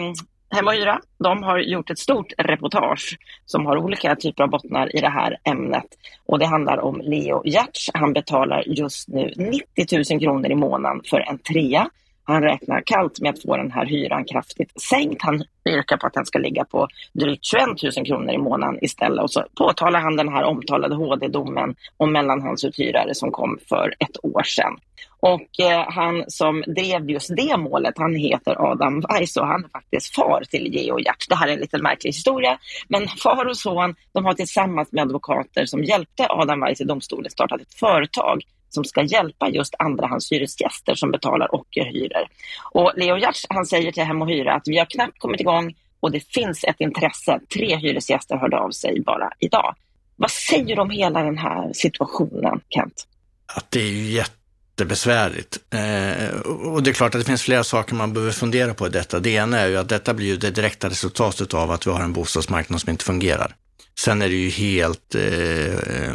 Hem 0.54 0.68
och 0.68 0.74
Hyra, 0.74 1.00
de 1.18 1.44
har 1.44 1.60
gjort 1.60 1.90
ett 1.90 2.00
stort 2.00 2.34
reportage 2.38 3.18
som 3.46 3.66
har 3.66 3.78
olika 3.78 4.16
typer 4.16 4.44
av 4.44 4.50
bottnar 4.50 4.96
i 4.96 5.00
det 5.00 5.10
här 5.10 5.38
ämnet. 5.44 5.86
Och 6.26 6.40
det 6.40 6.46
handlar 6.46 6.78
om 6.78 7.02
Leo 7.04 7.46
Giertz. 7.46 7.90
Han 7.94 8.14
betalar 8.14 8.64
just 8.68 9.08
nu 9.08 9.34
90 9.76 10.14
000 10.14 10.20
kronor 10.20 10.52
i 10.52 10.56
månaden 10.56 11.02
för 11.06 11.20
en 11.20 11.40
trea 11.40 11.90
han 12.32 12.44
räknar 12.44 12.82
kallt 12.86 13.20
med 13.20 13.30
att 13.30 13.42
få 13.42 13.58
den 13.58 13.72
här 13.72 13.86
hyran 13.86 14.26
kraftigt 14.26 14.82
sänkt. 14.82 15.22
Han 15.22 15.44
yrkar 15.70 15.98
på 15.98 16.08
att 16.08 16.14
den 16.14 16.26
ska 16.26 16.40
ligga 16.40 16.66
på 16.66 16.88
drygt 17.14 17.46
21 17.46 17.98
000 17.98 18.06
kronor 18.06 18.34
i 18.34 18.38
månaden 18.38 18.84
istället. 18.84 19.24
Och 19.24 19.32
så 19.32 19.46
påtalar 19.58 20.00
han 20.00 20.16
den 20.16 20.30
här 20.30 20.44
omtalade 20.44 20.96
HD-domen 20.96 21.76
om 21.98 22.12
mellanhandsuthyrare 22.12 23.16
som 23.16 23.32
kom 23.32 23.60
för 23.70 23.94
ett 24.00 24.26
år 24.26 24.44
sedan. 24.44 24.78
Och 25.20 25.60
eh, 25.60 25.86
han 25.88 26.24
som 26.28 26.64
drev 26.68 27.10
just 27.10 27.36
det 27.36 27.58
målet, 27.58 27.94
han 27.98 28.16
heter 28.16 28.72
Adam 28.72 29.02
Weiss 29.10 29.38
och 29.38 29.48
han 29.48 29.64
är 29.64 29.70
faktiskt 29.70 30.16
far 30.16 30.44
till 30.50 30.74
Geo 30.74 31.00
Hjärt. 31.00 31.26
Det 31.30 31.36
här 31.36 31.48
är 31.48 31.54
en 31.54 31.60
lite 31.60 31.78
märklig 31.78 32.10
historia, 32.10 32.58
men 32.88 33.08
far 33.08 33.46
och 33.46 33.58
son, 33.58 33.96
de 34.14 34.26
har 34.26 34.34
tillsammans 34.34 34.92
med 34.92 35.02
advokater 35.02 35.66
som 35.66 35.84
hjälpte 35.84 36.28
Adam 36.30 36.60
Weiss 36.60 36.82
i 36.82 36.84
domstolen 36.84 37.32
startat 37.32 37.62
ett 37.62 37.74
företag 37.74 38.44
som 38.74 38.84
ska 38.84 39.04
hjälpa 39.04 39.50
just 39.50 39.76
andrahandshyresgäster 39.80 40.96
som 40.96 41.12
betalar 41.12 41.56
ockerhyror. 41.56 42.22
Eh, 42.22 42.82
och 42.82 42.92
Leo 42.96 43.18
Giertz, 43.18 43.46
han 43.50 43.66
säger 43.66 43.92
till 43.92 44.04
Hem 44.04 44.22
och 44.22 44.30
Hyra 44.30 44.54
att 44.54 44.64
vi 44.66 44.78
har 44.78 44.86
knappt 44.86 45.20
kommit 45.20 45.40
igång 45.42 45.76
och 46.00 46.12
det 46.12 46.20
finns 46.20 46.64
ett 46.64 46.80
intresse. 46.80 47.40
Tre 47.54 47.76
hyresgäster 47.76 48.38
hörde 48.38 48.58
av 48.58 48.72
sig 48.72 49.02
bara 49.06 49.32
idag. 49.40 49.76
Vad 50.16 50.32
säger 50.32 50.76
du 50.76 50.82
om 50.82 50.90
hela 50.90 51.24
den 51.24 51.38
här 51.38 51.74
situationen, 51.74 52.62
Kent? 52.70 53.08
Att 53.56 53.72
det 53.72 53.80
är 53.80 53.88
ju 53.88 54.10
jättebesvärligt. 54.12 55.58
Eh, 55.74 56.40
och 56.46 56.84
det 56.84 56.90
är 56.90 56.94
klart 56.94 57.16
att 57.16 57.22
det 57.22 57.26
finns 57.26 57.44
flera 57.44 57.64
saker 57.64 57.96
man 57.96 58.14
behöver 58.14 58.32
fundera 58.32 58.74
på 58.74 58.88
i 58.88 58.90
detta. 58.90 59.20
Det 59.20 59.30
ena 59.30 59.60
är 59.60 59.68
ju 59.68 59.78
att 59.78 59.90
detta 59.90 60.14
blir 60.14 60.28
ju 60.28 60.38
det 60.38 60.52
direkta 60.52 60.90
resultatet 60.90 61.54
av 61.54 61.72
att 61.72 61.88
vi 61.88 61.92
har 61.92 62.02
en 62.02 62.14
bostadsmarknad 62.14 62.82
som 62.82 62.90
inte 62.90 63.06
fungerar. 63.06 63.56
Sen 64.00 64.22
är 64.22 64.30
det 64.30 64.36
ju 64.36 64.50
helt 64.50 65.16
eh, 65.16 66.14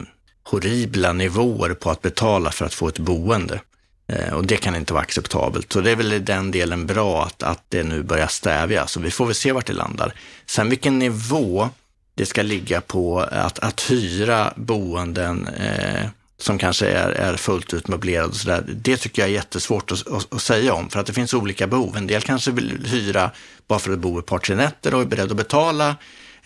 horribla 0.51 1.13
nivåer 1.13 1.75
på 1.75 1.91
att 1.91 2.03
betala 2.03 2.51
för 2.51 2.67
att 2.67 2.75
få 2.75 2.89
ett 2.89 2.99
boende. 2.99 3.61
Eh, 4.09 4.33
och 4.33 4.47
det 4.47 4.57
kan 4.57 4.77
inte 4.77 4.93
vara 4.93 5.03
acceptabelt. 5.03 5.73
Så 5.73 5.81
det 5.81 5.91
är 5.91 5.97
väl 5.97 6.13
i 6.13 6.19
den 6.19 6.51
delen 6.51 6.87
bra 6.87 7.25
att, 7.25 7.43
att 7.43 7.65
det 7.69 7.83
nu 7.83 8.03
börjar 8.03 8.27
stävjas. 8.27 8.93
Så 8.93 9.01
vi 9.01 9.11
får 9.11 9.27
väl 9.27 9.35
se 9.35 9.53
vart 9.53 9.67
det 9.67 9.73
landar. 9.73 10.15
Sen 10.47 10.69
vilken 10.69 10.99
nivå 10.99 11.69
det 12.15 12.27
ska 12.27 12.43
ligga 12.43 12.81
på 12.81 13.21
att, 13.21 13.59
att 13.59 13.91
hyra 13.91 14.53
boenden 14.57 15.49
eh, 15.49 16.07
som 16.39 16.59
kanske 16.59 16.87
är, 16.87 17.11
är 17.11 17.37
fullt 17.37 17.75
ut 17.75 17.89
möblerade 17.89 18.29
och 18.29 18.37
sådär. 18.37 18.65
Det 18.67 18.97
tycker 18.97 19.23
jag 19.23 19.29
är 19.29 19.35
jättesvårt 19.35 19.93
att, 19.93 20.07
att, 20.07 20.35
att, 20.35 20.43
säga 20.43 20.75
om, 20.75 20.91
för 20.91 21.01
att 21.01 21.07
det 21.07 21.13
finns 21.13 21.35
olika 21.35 21.67
behov. 21.67 21.97
En 21.97 22.07
del 22.07 22.23
kanske 22.23 22.51
vill 22.51 22.87
hyra 22.87 23.31
bara 23.67 23.79
för 23.79 23.93
att 23.93 23.99
bo 23.99 24.19
ett 24.19 24.27
par, 24.27 24.39
tre 24.39 24.57
nätter 24.57 24.95
och 24.95 25.01
är 25.01 25.05
beredd 25.05 25.31
att 25.31 25.37
betala 25.37 25.97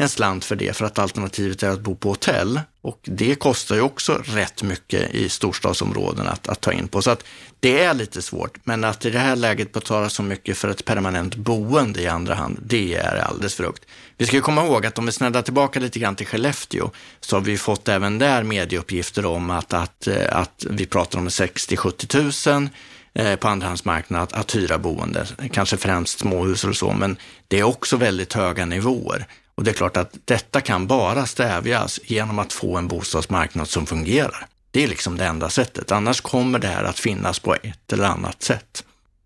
en 0.00 0.08
slant 0.08 0.44
för 0.44 0.56
det, 0.56 0.76
för 0.76 0.84
att 0.84 0.98
alternativet 0.98 1.62
är 1.62 1.68
att 1.68 1.80
bo 1.80 1.94
på 1.94 2.08
hotell. 2.08 2.60
Och 2.82 3.00
det 3.02 3.34
kostar 3.34 3.74
ju 3.74 3.80
också 3.80 4.22
rätt 4.24 4.62
mycket 4.62 5.14
i 5.14 5.28
storstadsområden 5.28 6.28
att, 6.28 6.48
att 6.48 6.60
ta 6.60 6.72
in 6.72 6.88
på. 6.88 7.02
Så 7.02 7.10
att 7.10 7.24
det 7.60 7.82
är 7.82 7.94
lite 7.94 8.22
svårt, 8.22 8.58
men 8.64 8.84
att 8.84 9.04
i 9.04 9.10
det 9.10 9.18
här 9.18 9.36
läget 9.36 9.72
betala 9.72 10.08
så 10.08 10.22
mycket 10.22 10.58
för 10.58 10.68
ett 10.68 10.84
permanent 10.84 11.36
boende 11.36 12.02
i 12.02 12.06
andra 12.06 12.34
hand, 12.34 12.58
det 12.62 12.94
är 12.94 13.16
alldeles 13.16 13.54
för 13.54 13.64
högt. 13.64 13.82
Vi 14.16 14.26
ska 14.26 14.40
komma 14.40 14.64
ihåg 14.64 14.86
att 14.86 14.98
om 14.98 15.06
vi 15.06 15.12
snäddar 15.12 15.42
tillbaka 15.42 15.80
lite 15.80 15.98
grann 15.98 16.16
till 16.16 16.26
Skellefteå, 16.26 16.90
så 17.20 17.36
har 17.36 17.40
vi 17.40 17.58
fått 17.58 17.88
även 17.88 18.18
där 18.18 18.42
medieuppgifter 18.42 19.26
om 19.26 19.50
att, 19.50 19.72
att, 19.72 20.06
eh, 20.06 20.36
att 20.36 20.66
vi 20.70 20.86
pratar 20.86 21.18
om 21.18 21.28
60-70 21.28 22.52
000 22.52 22.68
eh, 23.14 23.36
på 23.36 23.48
andrahandsmarknaden 23.48 24.24
att, 24.24 24.32
att 24.32 24.56
hyra 24.56 24.78
boende, 24.78 25.26
kanske 25.52 25.76
främst 25.76 26.18
småhus 26.18 26.64
och 26.64 26.76
så, 26.76 26.92
men 26.92 27.16
det 27.48 27.58
är 27.58 27.64
också 27.64 27.96
väldigt 27.96 28.32
höga 28.32 28.66
nivåer. 28.66 29.26
Och 29.60 29.64
det 29.64 29.70
är 29.70 29.74
klart 29.74 29.96
att 29.96 30.18
detta 30.24 30.60
kan 30.60 30.86
bara 30.86 31.26
stävjas 31.26 32.00
genom 32.04 32.38
att 32.38 32.52
få 32.52 32.76
en 32.76 32.88
bostadsmarknad 32.88 33.68
som 33.68 33.86
fungerar. 33.86 34.46
Det 34.70 34.84
är 34.84 34.88
liksom 34.88 35.16
det 35.16 35.24
enda 35.24 35.48
sättet. 35.48 35.92
Annars 35.92 36.20
kommer 36.20 36.58
det 36.58 36.66
här 36.66 36.84
att 36.84 36.98
finnas 36.98 37.38
på 37.38 37.54
ett 37.54 37.92
eller 37.92 38.04
annat 38.04 38.42
sätt. 38.42 38.84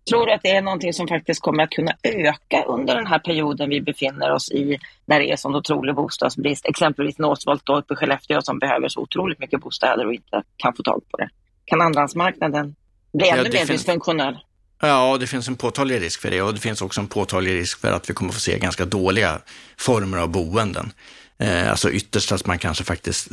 Tror 0.09 0.25
du 0.25 0.33
att 0.33 0.41
det 0.43 0.49
är 0.49 0.61
någonting 0.61 0.93
som 0.93 1.07
faktiskt 1.07 1.41
kommer 1.41 1.63
att 1.63 1.69
kunna 1.69 1.91
öka 2.03 2.63
under 2.67 2.95
den 2.95 3.07
här 3.07 3.19
perioden 3.19 3.69
vi 3.69 3.81
befinner 3.81 4.31
oss 4.31 4.51
i, 4.51 4.79
när 5.05 5.19
det 5.19 5.31
är 5.31 5.35
sån 5.35 5.55
otrolig 5.55 5.95
bostadsbrist? 5.95 6.65
Exempelvis 6.65 7.17
Northvolt 7.17 7.69
uppe 7.69 7.93
i 7.93 7.97
Skellefteå 7.97 8.41
som 8.41 8.59
behöver 8.59 8.87
så 8.87 9.01
otroligt 9.01 9.39
mycket 9.39 9.61
bostäder 9.61 10.05
och 10.05 10.13
inte 10.13 10.43
kan 10.57 10.73
få 10.73 10.83
tag 10.83 11.01
på 11.11 11.17
det. 11.17 11.29
Kan 11.65 11.81
andrahandsmarknaden 11.81 12.75
bli 13.13 13.29
ännu 13.29 13.43
ja, 13.43 13.49
mer 13.59 13.65
dysfunktionell? 13.65 14.37
Ja, 14.81 15.17
det 15.19 15.27
finns 15.27 15.47
en 15.47 15.55
påtaglig 15.55 16.01
risk 16.01 16.21
för 16.21 16.31
det 16.31 16.41
och 16.41 16.53
det 16.53 16.59
finns 16.59 16.81
också 16.81 17.01
en 17.01 17.07
påtaglig 17.07 17.55
risk 17.55 17.79
för 17.79 17.91
att 17.91 18.09
vi 18.09 18.13
kommer 18.13 18.33
få 18.33 18.39
se 18.39 18.59
ganska 18.59 18.85
dåliga 18.85 19.39
former 19.77 20.17
av 20.17 20.29
boenden. 20.29 20.91
Eh, 21.37 21.69
alltså 21.69 21.91
ytterst 21.91 22.31
att 22.31 22.45
man 22.45 22.59
kanske 22.59 22.83
faktiskt 22.83 23.27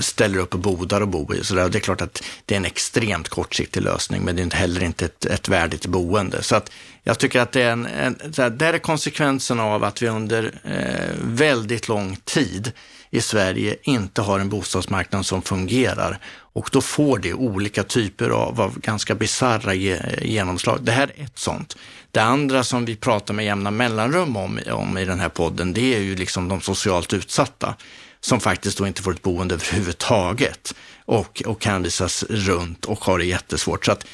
ställer 0.00 0.38
upp 0.38 0.54
och 0.54 0.60
bodar 0.60 1.00
och 1.00 1.08
bor 1.08 1.36
i. 1.36 1.44
Så 1.44 1.54
det 1.54 1.78
är 1.78 1.80
klart 1.80 2.00
att 2.00 2.24
det 2.46 2.54
är 2.54 2.56
en 2.56 2.64
extremt 2.64 3.28
kortsiktig 3.28 3.82
lösning, 3.82 4.22
men 4.22 4.36
det 4.36 4.42
är 4.42 4.44
inte 4.44 4.56
heller 4.56 4.82
inte 4.82 5.04
ett, 5.04 5.24
ett 5.24 5.48
värdigt 5.48 5.86
boende. 5.86 6.42
Så 6.42 6.56
att 6.56 6.72
jag 7.02 7.18
tycker 7.18 7.40
att 7.40 7.52
det 7.52 7.62
är, 7.62 7.72
en, 7.72 7.86
en 7.86 8.18
det 8.58 8.66
är 8.66 8.78
konsekvensen 8.78 9.60
av 9.60 9.84
att 9.84 10.02
vi 10.02 10.08
under 10.08 10.52
eh, 10.64 11.16
väldigt 11.22 11.88
lång 11.88 12.16
tid 12.24 12.72
i 13.14 13.20
Sverige 13.20 13.76
inte 13.82 14.22
har 14.22 14.40
en 14.40 14.48
bostadsmarknad 14.48 15.26
som 15.26 15.42
fungerar 15.42 16.18
och 16.52 16.68
då 16.72 16.80
får 16.80 17.18
det 17.18 17.34
olika 17.34 17.82
typer 17.82 18.30
av, 18.30 18.60
av 18.60 18.78
ganska 18.78 19.14
bisarra 19.14 19.74
genomslag. 19.74 20.78
Det 20.82 20.92
här 20.92 21.12
är 21.16 21.24
ett 21.24 21.38
sånt. 21.38 21.76
Det 22.10 22.20
andra 22.20 22.64
som 22.64 22.84
vi 22.84 22.96
pratar 22.96 23.34
med 23.34 23.44
jämna 23.44 23.70
mellanrum 23.70 24.36
om, 24.36 24.60
om 24.72 24.98
i 24.98 25.04
den 25.04 25.20
här 25.20 25.28
podden, 25.28 25.72
det 25.72 25.94
är 25.94 26.00
ju 26.00 26.16
liksom 26.16 26.48
de 26.48 26.60
socialt 26.60 27.12
utsatta 27.12 27.74
som 28.20 28.40
faktiskt 28.40 28.78
då 28.78 28.86
inte 28.86 29.02
får 29.02 29.12
ett 29.12 29.22
boende 29.22 29.54
överhuvudtaget 29.62 30.74
och, 31.04 31.42
och 31.46 31.60
kan 31.60 31.86
runt 32.28 32.84
och 32.84 33.04
har 33.04 33.18
det 33.18 33.24
jättesvårt. 33.24 33.84
Så 33.84 33.92
att, 33.92 34.06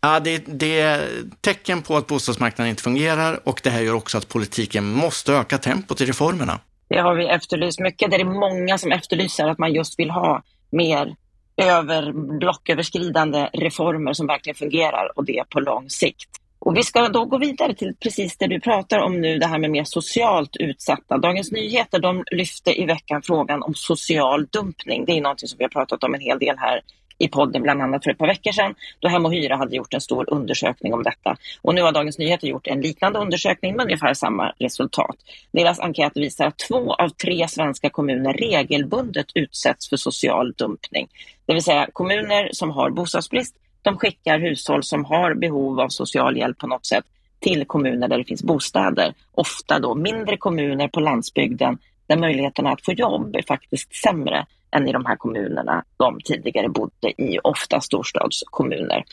ja, 0.00 0.20
det, 0.20 0.38
det 0.46 0.80
är 0.80 1.08
tecken 1.40 1.82
på 1.82 1.96
att 1.96 2.06
bostadsmarknaden 2.06 2.70
inte 2.70 2.82
fungerar 2.82 3.48
och 3.48 3.60
det 3.62 3.70
här 3.70 3.80
gör 3.80 3.94
också 3.94 4.18
att 4.18 4.28
politiken 4.28 4.92
måste 4.92 5.32
öka 5.32 5.58
tempot 5.58 6.00
i 6.00 6.06
reformerna. 6.06 6.60
Det 6.92 7.00
har 7.00 7.14
vi 7.14 7.26
efterlyst 7.26 7.80
mycket. 7.80 8.10
Det 8.10 8.16
är 8.16 8.24
många 8.24 8.78
som 8.78 8.92
efterlyser 8.92 9.48
att 9.48 9.58
man 9.58 9.72
just 9.72 9.98
vill 9.98 10.10
ha 10.10 10.42
mer 10.70 11.16
över 11.56 12.12
blocköverskridande 12.38 13.48
reformer 13.52 14.12
som 14.12 14.26
verkligen 14.26 14.54
fungerar 14.54 15.18
och 15.18 15.24
det 15.24 15.44
på 15.50 15.60
lång 15.60 15.90
sikt. 15.90 16.28
Och 16.58 16.76
vi 16.76 16.82
ska 16.82 17.08
då 17.08 17.24
gå 17.24 17.38
vidare 17.38 17.74
till 17.74 17.94
precis 18.02 18.36
det 18.36 18.46
du 18.46 18.60
pratar 18.60 18.98
om 18.98 19.20
nu, 19.20 19.38
det 19.38 19.46
här 19.46 19.58
med 19.58 19.70
mer 19.70 19.84
socialt 19.84 20.56
utsatta. 20.56 21.18
Dagens 21.18 21.52
Nyheter 21.52 21.98
de 21.98 22.24
lyfte 22.30 22.80
i 22.80 22.86
veckan 22.86 23.22
frågan 23.22 23.62
om 23.62 23.74
social 23.74 24.46
dumpning. 24.46 25.04
Det 25.04 25.12
är 25.12 25.20
någonting 25.20 25.48
som 25.48 25.58
vi 25.58 25.64
har 25.64 25.70
pratat 25.70 26.04
om 26.04 26.14
en 26.14 26.20
hel 26.20 26.38
del 26.38 26.58
här 26.58 26.80
i 27.22 27.28
podden, 27.28 27.62
bland 27.62 27.82
annat 27.82 28.04
för 28.04 28.10
ett 28.10 28.18
par 28.18 28.26
veckor 28.26 28.52
sedan, 28.52 28.74
då 29.00 29.08
Hem 29.08 29.24
och 29.24 29.34
Hyra 29.34 29.56
hade 29.56 29.76
gjort 29.76 29.94
en 29.94 30.00
stor 30.00 30.32
undersökning 30.32 30.94
om 30.94 31.02
detta. 31.02 31.36
Och 31.62 31.74
nu 31.74 31.82
har 31.82 31.92
Dagens 31.92 32.18
Nyheter 32.18 32.48
gjort 32.48 32.66
en 32.66 32.80
liknande 32.80 33.18
undersökning 33.18 33.76
med 33.76 33.84
ungefär 33.84 34.14
samma 34.14 34.52
resultat. 34.58 35.16
Deras 35.52 35.80
enkät 35.80 36.16
visar 36.16 36.46
att 36.46 36.58
två 36.58 36.94
av 36.94 37.08
tre 37.08 37.48
svenska 37.48 37.90
kommuner 37.90 38.32
regelbundet 38.32 39.26
utsätts 39.34 39.88
för 39.88 39.96
social 39.96 40.52
dumpning. 40.52 41.08
Det 41.46 41.54
vill 41.54 41.62
säga 41.62 41.88
kommuner 41.92 42.48
som 42.52 42.70
har 42.70 42.90
bostadsbrist, 42.90 43.56
de 43.82 43.98
skickar 43.98 44.38
hushåll 44.38 44.82
som 44.82 45.04
har 45.04 45.34
behov 45.34 45.80
av 45.80 45.88
social 45.88 46.36
hjälp 46.36 46.58
på 46.58 46.66
något 46.66 46.86
sätt 46.86 47.04
till 47.40 47.64
kommuner 47.64 48.08
där 48.08 48.18
det 48.18 48.24
finns 48.24 48.42
bostäder. 48.42 49.14
Ofta 49.32 49.78
då 49.78 49.94
mindre 49.94 50.36
kommuner 50.36 50.88
på 50.88 51.00
landsbygden 51.00 51.78
där 52.06 52.16
möjligheterna 52.16 52.72
att 52.72 52.84
få 52.84 52.92
jobb 52.92 53.36
är 53.36 53.42
faktiskt 53.42 53.94
sämre 53.94 54.46
än 54.72 54.88
i 54.88 54.92
de 54.92 55.06
här 55.06 55.16
kommunerna 55.16 55.84
de 55.96 56.20
tidigare 56.24 56.68
bodde 56.68 57.22
i, 57.22 57.38
ofta 57.44 57.80
storstadskommuner. 57.80 59.04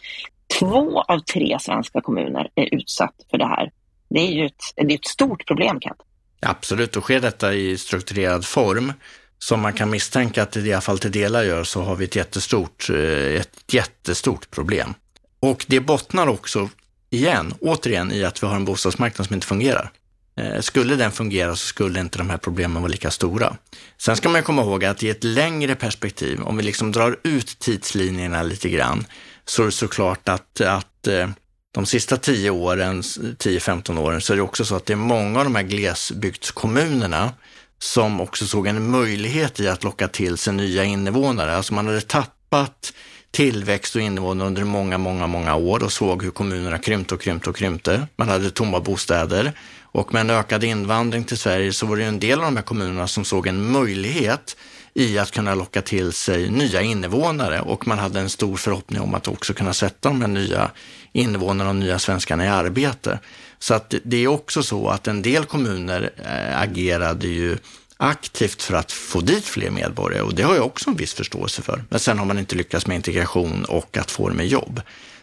Två 0.59 1.01
av 1.01 1.19
tre 1.19 1.57
svenska 1.59 2.01
kommuner 2.01 2.49
är 2.55 2.75
utsatt 2.75 3.15
för 3.31 3.37
det 3.37 3.47
här. 3.47 3.71
Det 4.09 4.19
är 4.19 4.31
ju 4.31 4.45
ett, 4.45 4.63
det 4.75 4.93
är 4.93 4.97
ett 4.97 5.05
stort 5.05 5.47
problem, 5.47 5.79
Kent. 5.81 5.97
Absolut, 6.41 6.95
och 6.95 7.03
sker 7.03 7.19
detta 7.19 7.53
i 7.53 7.77
strukturerad 7.77 8.45
form, 8.45 8.93
som 9.39 9.61
man 9.61 9.73
kan 9.73 9.89
misstänka 9.89 10.43
att 10.43 10.51
det 10.51 10.59
i 10.59 10.73
alla 10.73 10.81
fall 10.81 10.99
till 10.99 11.11
delar 11.11 11.43
gör, 11.43 11.63
så 11.63 11.81
har 11.81 11.95
vi 11.95 12.05
ett 12.05 12.15
jättestort, 12.15 12.89
eh, 12.89 13.41
ett 13.41 13.73
jättestort 13.73 14.51
problem. 14.51 14.93
Och 15.39 15.65
det 15.67 15.79
bottnar 15.79 16.27
också, 16.27 16.69
igen, 17.09 17.53
återigen, 17.61 18.11
i 18.11 18.23
att 18.23 18.43
vi 18.43 18.47
har 18.47 18.55
en 18.55 18.65
bostadsmarknad 18.65 19.27
som 19.27 19.33
inte 19.33 19.47
fungerar. 19.47 19.91
Eh, 20.39 20.61
skulle 20.61 20.95
den 20.95 21.11
fungera 21.11 21.55
så 21.55 21.67
skulle 21.67 21.99
inte 21.99 22.17
de 22.17 22.29
här 22.29 22.37
problemen 22.37 22.81
vara 22.81 22.91
lika 22.91 23.11
stora. 23.11 23.55
Sen 23.97 24.15
ska 24.15 24.29
man 24.29 24.43
komma 24.43 24.61
ihåg 24.61 24.85
att 24.85 25.03
i 25.03 25.09
ett 25.09 25.23
längre 25.23 25.75
perspektiv, 25.75 26.41
om 26.41 26.57
vi 26.57 26.63
liksom 26.63 26.91
drar 26.91 27.19
ut 27.23 27.59
tidslinjerna 27.59 28.43
lite 28.43 28.69
grann, 28.69 29.05
så 29.45 29.61
är 29.61 29.65
det 29.65 29.71
såklart 29.71 30.29
att, 30.29 30.61
att 30.61 31.07
eh, 31.07 31.29
de 31.71 31.85
sista 31.85 32.17
10 32.17 32.49
åren, 32.49 33.01
10-15 33.01 33.99
åren, 33.99 34.21
så 34.21 34.33
är 34.33 34.37
det 34.37 34.43
också 34.43 34.65
så 34.65 34.75
att 34.75 34.85
det 34.85 34.93
är 34.93 34.97
många 34.97 35.39
av 35.39 35.45
de 35.45 35.55
här 35.55 35.63
glesbygdskommunerna 35.63 37.33
som 37.79 38.21
också 38.21 38.47
såg 38.47 38.67
en 38.67 38.91
möjlighet 38.91 39.59
i 39.59 39.67
att 39.67 39.83
locka 39.83 40.07
till 40.07 40.37
sig 40.37 40.53
nya 40.53 40.83
invånare. 40.83 41.55
Alltså 41.55 41.73
man 41.73 41.87
hade 41.87 42.01
tappat 42.01 42.93
tillväxt 43.31 43.95
och 43.95 44.01
invånare 44.01 44.47
under 44.47 44.63
många, 44.63 44.97
många, 44.97 45.27
många 45.27 45.55
år 45.55 45.83
och 45.83 45.91
såg 45.91 46.23
hur 46.23 46.31
kommunerna 46.31 46.77
krympte 46.77 47.15
och 47.15 47.21
krympte 47.21 47.49
och 47.49 47.55
krympte. 47.55 48.07
Man 48.15 48.29
hade 48.29 48.51
tomma 48.51 48.79
bostäder 48.79 49.53
och 49.91 50.13
med 50.13 50.21
en 50.21 50.29
ökad 50.29 50.63
invandring 50.63 51.23
till 51.23 51.37
Sverige 51.37 51.73
så 51.73 51.85
var 51.85 51.97
det 51.97 52.03
en 52.03 52.19
del 52.19 52.39
av 52.39 52.45
de 52.45 52.55
här 52.55 52.63
kommunerna 52.63 53.07
som 53.07 53.25
såg 53.25 53.47
en 53.47 53.71
möjlighet 53.71 54.55
i 54.93 55.19
att 55.19 55.31
kunna 55.31 55.55
locka 55.55 55.81
till 55.81 56.13
sig 56.13 56.49
nya 56.49 56.81
invånare 56.81 57.61
och 57.61 57.87
man 57.87 57.99
hade 57.99 58.19
en 58.19 58.29
stor 58.29 58.57
förhoppning 58.57 59.01
om 59.01 59.13
att 59.13 59.27
också 59.27 59.53
kunna 59.53 59.73
sätta 59.73 60.09
de 60.09 60.21
här 60.21 60.27
nya 60.27 60.71
invånarna 61.11 61.69
och 61.69 61.75
nya 61.75 61.99
svenskarna 61.99 62.45
i 62.45 62.47
arbete. 62.47 63.19
Så 63.59 63.73
att 63.73 63.93
det 64.03 64.17
är 64.17 64.27
också 64.27 64.63
så 64.63 64.89
att 64.89 65.07
en 65.07 65.21
del 65.21 65.45
kommuner 65.45 66.11
eh, 66.25 66.61
agerade 66.61 67.27
ju 67.27 67.57
aktivt 67.97 68.61
för 68.61 68.73
att 68.73 68.91
få 68.91 69.21
dit 69.21 69.45
fler 69.45 69.69
medborgare 69.69 70.21
och 70.21 70.35
det 70.35 70.43
har 70.43 70.55
jag 70.55 70.65
också 70.65 70.89
en 70.89 70.95
viss 70.95 71.13
förståelse 71.13 71.61
för. 71.61 71.83
Men 71.89 71.99
sen 71.99 72.19
har 72.19 72.25
man 72.25 72.39
inte 72.39 72.55
lyckats 72.55 72.87
med 72.87 72.95
integration 72.95 73.65
och 73.65 73.97
att 73.97 74.11
få 74.11 74.29
dem 74.29 74.41
i 74.41 74.45
jobb. 74.45 74.81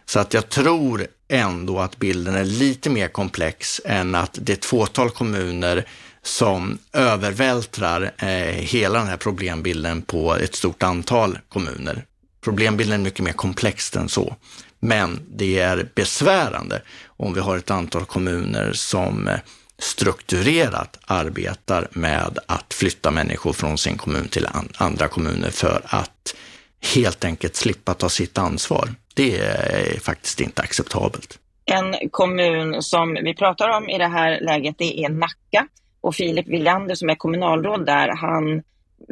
Så 0.09 0.21
att 0.21 0.35
jag 0.35 0.49
tror 0.49 1.07
ändå 1.29 1.79
att 1.79 1.97
bilden 1.97 2.35
är 2.35 2.45
lite 2.45 2.91
mer 2.91 3.09
komplex 3.09 3.81
än 3.85 4.15
att 4.15 4.39
det 4.43 4.53
är 4.53 4.57
ett 4.57 4.65
fåtal 4.65 5.11
kommuner 5.11 5.87
som 6.23 6.79
övervältrar 6.93 8.15
eh, 8.19 8.29
hela 8.55 8.99
den 8.99 9.09
här 9.09 9.17
problembilden 9.17 10.03
på 10.03 10.35
ett 10.35 10.55
stort 10.55 10.83
antal 10.83 11.39
kommuner. 11.49 12.05
Problembilden 12.41 13.01
är 13.01 13.05
mycket 13.05 13.25
mer 13.25 13.33
komplex 13.33 13.97
än 13.97 14.09
så. 14.09 14.37
Men 14.79 15.21
det 15.29 15.59
är 15.59 15.89
besvärande 15.95 16.83
om 17.07 17.35
vi 17.35 17.41
har 17.41 17.57
ett 17.57 17.71
antal 17.71 18.05
kommuner 18.05 18.73
som 18.73 19.29
eh, 19.29 19.39
strukturerat 19.79 20.99
arbetar 21.07 21.89
med 21.91 22.39
att 22.47 22.75
flytta 22.75 23.11
människor 23.11 23.53
från 23.53 23.79
sin 23.79 23.97
kommun 23.97 24.29
till 24.29 24.49
andra 24.77 25.09
kommuner 25.09 25.51
för 25.51 25.83
att 25.85 26.35
helt 26.95 27.25
enkelt 27.25 27.57
slippa 27.57 27.95
ta 27.95 28.09
sitt 28.09 28.39
ansvar. 28.39 28.89
Det 29.15 29.39
är 29.39 30.01
faktiskt 30.01 30.41
inte 30.41 30.63
acceptabelt. 30.63 31.39
En 31.65 32.11
kommun 32.11 32.83
som 32.83 33.15
vi 33.15 33.35
pratar 33.35 33.69
om 33.69 33.89
i 33.89 33.99
det 33.99 34.07
här 34.09 34.41
läget, 34.41 34.75
det 34.79 35.05
är 35.05 35.09
Nacka. 35.09 35.69
Och 36.01 36.15
Filip 36.15 36.47
Villander 36.47 36.95
som 36.95 37.11
är 37.11 37.15
kommunalråd 37.15 37.87
där, 37.87 38.09
han 38.09 38.63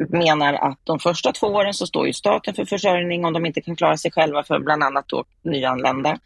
menar 0.09 0.53
att 0.53 0.79
de 0.83 0.99
första 0.99 1.31
två 1.31 1.47
åren 1.47 1.73
så 1.73 1.87
står 1.87 2.07
ju 2.07 2.13
staten 2.13 2.53
för 2.53 2.65
försörjning 2.65 3.25
om 3.25 3.33
de 3.33 3.45
inte 3.45 3.61
kan 3.61 3.75
klara 3.75 3.97
sig 3.97 4.11
själva 4.11 4.43
för 4.43 4.59
bland 4.59 4.83
annat 4.83 5.07
då 5.07 5.23
nyanlända. 5.43 6.19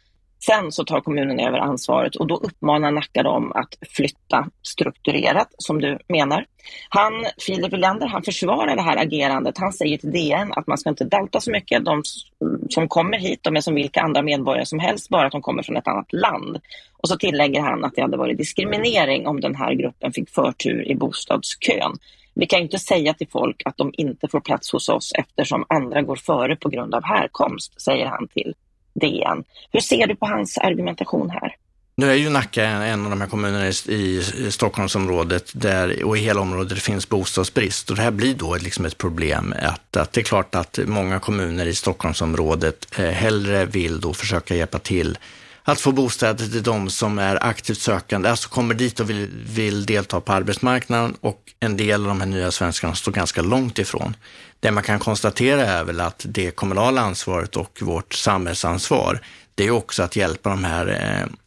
Sen 0.46 0.72
så 0.72 0.84
tar 0.84 1.00
kommunen 1.00 1.40
över 1.40 1.58
ansvaret 1.58 2.16
och 2.16 2.26
då 2.26 2.36
uppmanar 2.36 2.90
Nacka 2.90 3.22
dem 3.22 3.52
att 3.52 3.78
flytta 3.96 4.48
strukturerat, 4.62 5.48
som 5.58 5.80
du 5.80 5.98
menar. 6.08 6.46
Han, 6.88 7.12
Filip 7.46 7.72
Wilander, 7.72 8.06
han 8.06 8.22
försvarar 8.22 8.76
det 8.76 8.82
här 8.82 8.96
agerandet. 8.96 9.58
Han 9.58 9.72
säger 9.72 9.98
till 9.98 10.12
DN 10.12 10.52
att 10.52 10.66
man 10.66 10.78
ska 10.78 10.90
inte 10.90 11.04
dalta 11.04 11.40
så 11.40 11.50
mycket. 11.50 11.84
De 11.84 12.02
som 12.70 12.88
kommer 12.88 13.18
hit, 13.18 13.40
de 13.42 13.56
är 13.56 13.60
som 13.60 13.74
vilka 13.74 14.00
andra 14.00 14.22
medborgare 14.22 14.66
som 14.66 14.78
helst, 14.78 15.08
bara 15.08 15.26
att 15.26 15.32
de 15.32 15.42
kommer 15.42 15.62
från 15.62 15.76
ett 15.76 15.88
annat 15.88 16.12
land. 16.12 16.60
Och 16.96 17.08
så 17.08 17.16
tillägger 17.16 17.60
han 17.60 17.84
att 17.84 17.94
det 17.94 18.02
hade 18.02 18.16
varit 18.16 18.38
diskriminering 18.38 19.26
om 19.26 19.40
den 19.40 19.54
här 19.54 19.74
gruppen 19.74 20.12
fick 20.12 20.30
förtur 20.30 20.88
i 20.88 20.94
bostadskön. 20.94 21.98
Vi 22.34 22.46
kan 22.46 22.60
inte 22.60 22.78
säga 22.78 23.14
till 23.14 23.28
folk 23.28 23.62
att 23.64 23.76
de 23.76 23.92
inte 23.96 24.28
får 24.28 24.40
plats 24.40 24.72
hos 24.72 24.88
oss 24.88 25.12
eftersom 25.18 25.64
andra 25.68 26.02
går 26.02 26.16
före 26.16 26.56
på 26.56 26.68
grund 26.68 26.94
av 26.94 27.04
härkomst, 27.04 27.80
säger 27.80 28.06
han 28.06 28.28
till 28.28 28.54
DN. 29.00 29.44
Hur 29.72 29.80
ser 29.80 30.06
du 30.06 30.16
på 30.16 30.26
hans 30.26 30.58
argumentation 30.58 31.30
här? 31.30 31.56
Nu 32.00 32.10
är 32.10 32.14
ju 32.14 32.28
Nacka 32.28 32.64
en 32.64 33.04
av 33.04 33.10
de 33.10 33.20
här 33.20 33.28
kommunerna 33.28 33.68
i, 33.68 34.22
Stockholmsområdet 34.50 35.50
där, 35.54 36.04
och 36.04 36.18
i 36.18 36.20
hela 36.20 36.40
området 36.40 36.68
det 36.74 36.80
finns 36.80 37.08
bostadsbrist 37.08 37.90
och 37.90 37.96
det 37.96 38.02
här 38.02 38.10
blir 38.10 38.34
då 38.34 38.56
liksom 38.56 38.84
ett 38.84 38.98
problem. 38.98 39.54
Att, 39.62 39.96
att 39.96 40.12
det 40.12 40.20
är 40.20 40.24
klart 40.24 40.54
att 40.54 40.78
många 40.86 41.20
kommuner 41.20 41.66
i 41.66 41.74
Stockholmsområdet 41.74 42.98
eh, 42.98 43.04
hellre 43.04 43.64
vill 43.64 44.00
då 44.00 44.14
försöka 44.14 44.54
hjälpa 44.54 44.78
till 44.78 45.18
att 45.70 45.80
få 45.80 45.92
bostäder 45.92 46.46
till 46.46 46.62
de 46.62 46.90
som 46.90 47.18
är 47.18 47.44
aktivt 47.44 47.78
sökande, 47.78 48.28
alltså 48.28 48.48
kommer 48.48 48.74
dit 48.74 49.00
och 49.00 49.10
vill, 49.10 49.28
vill 49.46 49.86
delta 49.86 50.20
på 50.20 50.32
arbetsmarknaden 50.32 51.16
och 51.20 51.40
en 51.60 51.76
del 51.76 52.00
av 52.02 52.08
de 52.08 52.20
här 52.20 52.28
nya 52.28 52.50
svenskarna 52.50 52.94
står 52.94 53.12
ganska 53.12 53.42
långt 53.42 53.78
ifrån. 53.78 54.16
Det 54.60 54.70
man 54.70 54.82
kan 54.82 54.98
konstatera 54.98 55.66
är 55.66 55.84
väl 55.84 56.00
att 56.00 56.26
det 56.28 56.50
kommunala 56.50 57.00
ansvaret 57.00 57.56
och 57.56 57.78
vårt 57.82 58.14
samhällsansvar, 58.14 59.20
det 59.54 59.66
är 59.66 59.70
också 59.70 60.02
att 60.02 60.16
hjälpa 60.16 60.50
de 60.50 60.64
här 60.64 60.86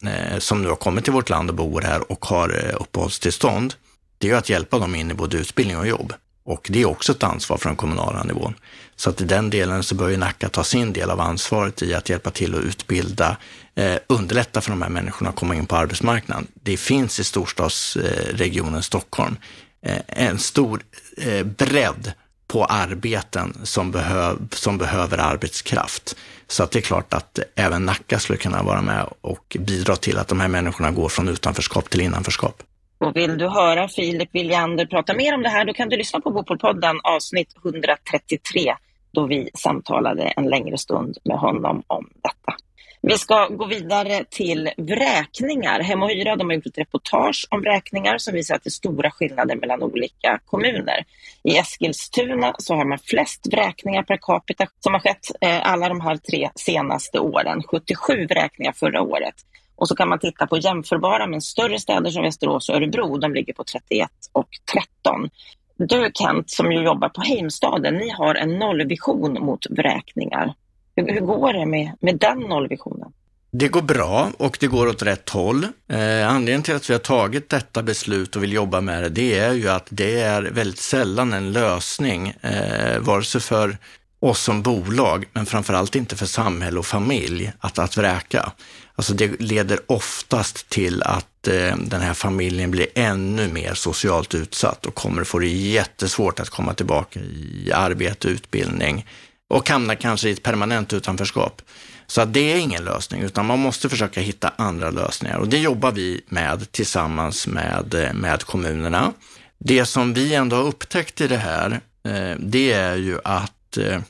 eh, 0.01 0.13
eh 0.13 0.39
som 0.39 0.61
nu 0.61 0.69
har 0.69 0.75
kommit 0.75 1.03
till 1.03 1.13
vårt 1.13 1.29
land 1.29 1.49
och 1.49 1.55
bor 1.55 1.81
här 1.81 2.11
och 2.11 2.25
har 2.25 2.49
eh, 2.49 2.81
uppehållstillstånd. 2.81 3.73
Det 4.17 4.29
är 4.29 4.35
att 4.35 4.49
hjälpa 4.49 4.79
dem 4.79 4.95
in 4.95 5.11
i 5.11 5.13
både 5.13 5.37
utbildning 5.37 5.77
och 5.77 5.87
jobb. 5.87 6.13
Och 6.45 6.67
det 6.69 6.81
är 6.81 6.85
också 6.85 7.11
ett 7.11 7.23
ansvar 7.23 7.57
för 7.57 7.69
den 7.69 7.75
kommunala 7.75 8.23
nivån. 8.23 8.53
Så 8.95 9.09
att 9.09 9.21
i 9.21 9.23
den 9.23 9.49
delen 9.49 9.83
så 9.83 9.95
bör 9.95 10.09
ju 10.09 10.17
Nacka 10.17 10.49
ta 10.49 10.63
sin 10.63 10.93
del 10.93 11.09
av 11.09 11.21
ansvaret 11.21 11.81
i 11.81 11.93
att 11.93 12.09
hjälpa 12.09 12.31
till 12.31 12.55
att 12.55 12.63
utbilda, 12.63 13.37
eh, 13.75 13.95
underlätta 14.07 14.61
för 14.61 14.69
de 14.69 14.81
här 14.81 14.89
människorna 14.89 15.29
att 15.29 15.35
komma 15.35 15.55
in 15.55 15.65
på 15.65 15.75
arbetsmarknaden. 15.75 16.47
Det 16.53 16.77
finns 16.77 17.19
i 17.19 17.23
storstadsregionen 17.23 18.83
Stockholm 18.83 19.37
eh, 19.85 19.97
en 20.07 20.39
stor 20.39 20.81
eh, 21.17 21.43
bredd 21.43 22.13
på 22.47 22.65
arbeten 22.65 23.57
som, 23.63 23.91
behöv, 23.91 24.47
som 24.51 24.77
behöver 24.77 25.17
arbetskraft. 25.17 26.15
Så 26.47 26.63
att 26.63 26.71
det 26.71 26.79
är 26.79 26.81
klart 26.81 27.13
att 27.13 27.39
även 27.55 27.85
Nacka 27.85 28.19
skulle 28.19 28.37
kunna 28.37 28.63
vara 28.63 28.81
med 28.81 29.09
och 29.21 29.57
bidra 29.59 29.95
till 29.95 30.17
att 30.17 30.27
de 30.27 30.39
här 30.39 30.47
människorna 30.47 30.91
går 30.91 31.09
från 31.09 31.29
utanförskap 31.29 31.89
till 31.89 32.01
innanförskap. 32.01 32.63
Och 33.03 33.15
vill 33.15 33.37
du 33.37 33.47
höra 33.47 33.87
Filip 33.87 34.29
Williander 34.31 34.85
prata 34.85 35.13
mer 35.13 35.35
om 35.35 35.43
det 35.43 35.49
här, 35.49 35.65
då 35.65 35.73
kan 35.73 35.89
du 35.89 35.97
lyssna 35.97 36.19
på 36.19 36.31
Bopolpodden 36.31 36.99
avsnitt 37.03 37.55
133, 37.65 38.75
då 39.11 39.25
vi 39.25 39.49
samtalade 39.53 40.23
en 40.23 40.49
längre 40.49 40.77
stund 40.77 41.17
med 41.23 41.37
honom 41.37 41.83
om 41.87 42.09
detta. 42.23 42.55
Vi 43.01 43.17
ska 43.17 43.47
gå 43.47 43.65
vidare 43.65 44.25
till 44.29 44.69
vräkningar. 44.77 45.79
Hem 45.79 46.03
och 46.03 46.09
Hyra 46.09 46.35
de 46.35 46.49
har 46.49 46.55
gjort 46.55 46.65
ett 46.65 46.77
reportage 46.77 47.47
om 47.49 47.61
vräkningar 47.61 48.17
som 48.17 48.33
visar 48.33 48.55
att 48.55 48.63
det 48.63 48.67
är 48.67 48.71
stora 48.71 49.11
skillnader 49.11 49.55
mellan 49.55 49.83
olika 49.83 50.39
kommuner. 50.45 51.05
I 51.43 51.57
Eskilstuna 51.57 52.55
så 52.57 52.75
har 52.75 52.85
man 52.85 52.97
flest 52.99 53.47
vräkningar 53.51 54.03
per 54.03 54.17
capita 54.21 54.67
som 54.79 54.93
har 54.93 54.99
skett 54.99 55.27
eh, 55.41 55.71
alla 55.71 55.89
de 55.89 56.01
här 56.01 56.17
tre 56.17 56.49
senaste 56.55 57.19
åren. 57.19 57.63
77 57.63 58.25
vräkningar 58.25 58.71
förra 58.71 59.01
året. 59.01 59.35
Och 59.75 59.87
så 59.87 59.95
kan 59.95 60.09
man 60.09 60.19
titta 60.19 60.47
på 60.47 60.57
jämförbara 60.57 61.27
men 61.27 61.41
större 61.41 61.79
städer 61.79 62.11
som 62.11 62.23
Västerås 62.23 62.69
och 62.69 62.75
Örebro. 62.75 63.17
De 63.17 63.33
ligger 63.33 63.53
på 63.53 63.63
31 63.63 64.09
och 64.31 64.47
13. 64.73 65.29
Du 65.77 66.11
Kent 66.13 66.49
som 66.49 66.71
ju 66.71 66.83
jobbar 66.83 67.09
på 67.09 67.21
Heimstaden, 67.21 67.93
ni 67.93 68.09
har 68.09 68.35
en 68.35 68.59
nollvision 68.59 69.33
mot 69.33 69.65
vräkningar. 69.69 70.53
Hur, 70.95 71.13
hur 71.13 71.21
går 71.21 71.53
det 71.53 71.65
med, 71.65 71.91
med 71.99 72.17
den 72.17 72.39
nollvisionen? 72.39 73.11
Det 73.51 73.67
går 73.67 73.81
bra 73.81 74.31
och 74.37 74.57
det 74.59 74.67
går 74.67 74.87
åt 74.87 75.01
rätt 75.01 75.29
håll. 75.29 75.63
Eh, 75.63 76.29
anledningen 76.29 76.63
till 76.63 76.75
att 76.75 76.89
vi 76.89 76.93
har 76.93 76.99
tagit 76.99 77.49
detta 77.49 77.83
beslut 77.83 78.35
och 78.35 78.43
vill 78.43 78.53
jobba 78.53 78.81
med 78.81 79.03
det, 79.03 79.09
det 79.09 79.37
är 79.39 79.53
ju 79.53 79.69
att 79.69 79.87
det 79.89 80.19
är 80.19 80.41
väldigt 80.41 80.79
sällan 80.79 81.33
en 81.33 81.51
lösning, 81.51 82.27
eh, 82.41 82.99
vare 82.99 83.23
sig 83.23 83.41
för 83.41 83.77
oss 84.23 84.39
som 84.39 84.61
bolag, 84.61 85.25
men 85.33 85.45
framförallt 85.45 85.95
inte 85.95 86.15
för 86.15 86.25
samhälle 86.25 86.79
och 86.79 86.85
familj, 86.85 87.51
att, 87.59 87.79
att 87.79 87.97
vräka. 87.97 88.51
Alltså 88.95 89.13
det 89.13 89.41
leder 89.41 89.79
oftast 89.87 90.69
till 90.69 91.03
att 91.03 91.47
eh, 91.47 91.77
den 91.77 92.01
här 92.01 92.13
familjen 92.13 92.71
blir 92.71 92.87
ännu 92.95 93.47
mer 93.47 93.73
socialt 93.73 94.35
utsatt 94.35 94.85
och 94.85 94.95
kommer 94.95 95.23
få 95.23 95.39
det 95.39 95.47
jättesvårt 95.47 96.39
att 96.39 96.49
komma 96.49 96.73
tillbaka 96.73 97.19
i 97.19 97.71
arbete, 97.73 98.27
utbildning 98.27 99.05
och 99.49 99.69
hamnar 99.69 99.95
kanske 99.95 100.29
i 100.29 100.31
ett 100.31 100.43
permanent 100.43 100.93
utanförskap. 100.93 101.61
Så 102.07 102.21
att 102.21 102.33
det 102.33 102.53
är 102.53 102.57
ingen 102.57 102.85
lösning, 102.85 103.21
utan 103.21 103.45
man 103.45 103.59
måste 103.59 103.89
försöka 103.89 104.21
hitta 104.21 104.51
andra 104.55 104.91
lösningar 104.91 105.37
och 105.37 105.47
det 105.47 105.57
jobbar 105.57 105.91
vi 105.91 106.21
med 106.27 106.71
tillsammans 106.71 107.47
med, 107.47 107.93
eh, 107.93 108.13
med 108.13 108.43
kommunerna. 108.43 109.13
Det 109.59 109.85
som 109.85 110.13
vi 110.13 110.35
ändå 110.35 110.55
har 110.55 110.63
upptäckt 110.63 111.21
i 111.21 111.27
det 111.27 111.37
här, 111.37 111.81
eh, 112.07 112.37
det 112.39 112.71
är 112.71 112.95
ju 112.95 113.19
att 113.23 113.77
eh, 113.77 114.01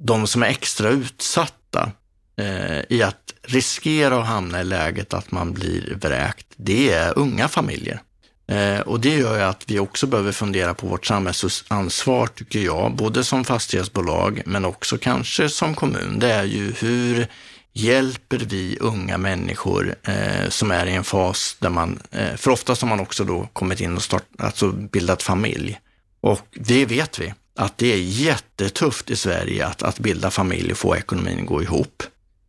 de 0.00 0.26
som 0.26 0.42
är 0.42 0.46
extra 0.46 0.88
utsatta 0.88 1.92
eh, 2.36 2.80
i 2.88 3.02
att 3.02 3.34
riskera 3.42 4.20
att 4.20 4.26
hamna 4.26 4.60
i 4.60 4.64
läget 4.64 5.14
att 5.14 5.32
man 5.32 5.52
blir 5.52 5.98
vräkt, 6.00 6.46
det 6.56 6.92
är 6.92 7.18
unga 7.18 7.48
familjer. 7.48 8.02
Eh, 8.48 8.80
och 8.80 9.00
det 9.00 9.14
gör 9.14 9.36
ju 9.36 9.42
att 9.42 9.64
vi 9.66 9.78
också 9.78 10.06
behöver 10.06 10.32
fundera 10.32 10.74
på 10.74 10.86
vårt 10.86 11.06
samhällsansvar, 11.06 12.26
tycker 12.26 12.58
jag, 12.58 12.94
både 12.96 13.24
som 13.24 13.44
fastighetsbolag 13.44 14.42
men 14.46 14.64
också 14.64 14.98
kanske 14.98 15.48
som 15.48 15.74
kommun. 15.74 16.18
Det 16.18 16.32
är 16.32 16.44
ju 16.44 16.72
hur 16.72 17.26
hjälper 17.72 18.38
vi 18.38 18.76
unga 18.80 19.18
människor 19.18 19.94
eh, 20.02 20.48
som 20.48 20.70
är 20.70 20.86
i 20.86 20.94
en 20.94 21.04
fas 21.04 21.56
där 21.58 21.70
man, 21.70 22.02
eh, 22.10 22.36
för 22.36 22.50
oftast 22.50 22.82
har 22.82 22.88
man 22.88 23.00
också 23.00 23.24
då 23.24 23.48
kommit 23.52 23.80
in 23.80 23.96
och 23.96 24.02
start, 24.02 24.24
alltså 24.38 24.72
bildat 24.72 25.22
familj. 25.22 25.80
Och 26.20 26.40
det 26.52 26.86
vet 26.86 27.18
vi, 27.18 27.34
att 27.60 27.78
det 27.78 27.92
är 27.92 27.98
jättetufft 27.98 29.10
i 29.10 29.16
Sverige 29.16 29.66
att, 29.66 29.82
att 29.82 29.98
bilda 29.98 30.30
familj 30.30 30.72
och 30.72 30.78
få 30.78 30.96
ekonomin 30.96 31.40
att 31.40 31.46
gå 31.46 31.62
ihop. 31.62 32.02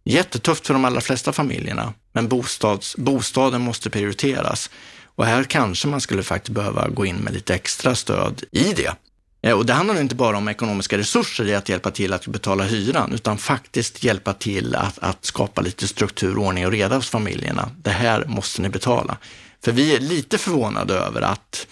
Jättetufft 0.04 0.67
för 0.67 0.74
de 0.74 0.86
allra 0.86 1.02
flesta 1.02 1.32
familjerna, 1.32 1.93
men 2.13 2.28
bostads, 2.28 2.95
bostaden 2.97 3.62
måste 3.62 3.89
prioriteras. 3.89 4.69
Och 5.15 5.26
här 5.26 5.43
kanske 5.43 5.88
man 5.88 6.02
skulle 6.02 6.24
faktiskt 6.24 6.56
behöva 6.56 6.89
gå 6.89 7.06
in 7.06 7.15
med 7.15 7.34
lite 7.34 7.56
extra 7.56 7.95
stöd 7.95 8.43
i 8.52 8.74
det. 8.74 8.95
Eh, 9.41 9.58
och 9.58 9.65
det 9.65 9.74
handlar 9.74 10.02
inte 10.02 10.15
bara 10.15 10.38
om 10.38 10.47
ekonomiska 10.47 10.97
resurser 10.97 11.47
i 11.47 11.56
att 11.56 11.69
hjälpa 11.69 11.91
till 11.91 12.13
att 12.13 12.28
betala 12.28 12.63
hyran, 12.63 13.13
utan 13.13 13.38
faktiskt 13.38 14.04
hjälpa 14.04 14.34
till 14.34 14.76
att, 14.76 15.00
att 15.00 15.26
skapa 15.26 15.62
lite 15.62 15.88
struktur, 15.88 16.38
ordning 16.38 16.65
och 16.65 16.71
reda 16.71 16.95
hos 16.95 17.10
familjerna. 17.10 17.71
Det 17.78 17.89
här 17.89 18.26
måste 18.26 18.62
ni 18.62 18.69
betala. 18.69 19.17
För 19.63 19.71
vi 19.71 19.95
är 19.95 20.00
lite 20.00 20.38
förvånade 20.38 20.93
över 20.93 21.21
att, 21.21 21.67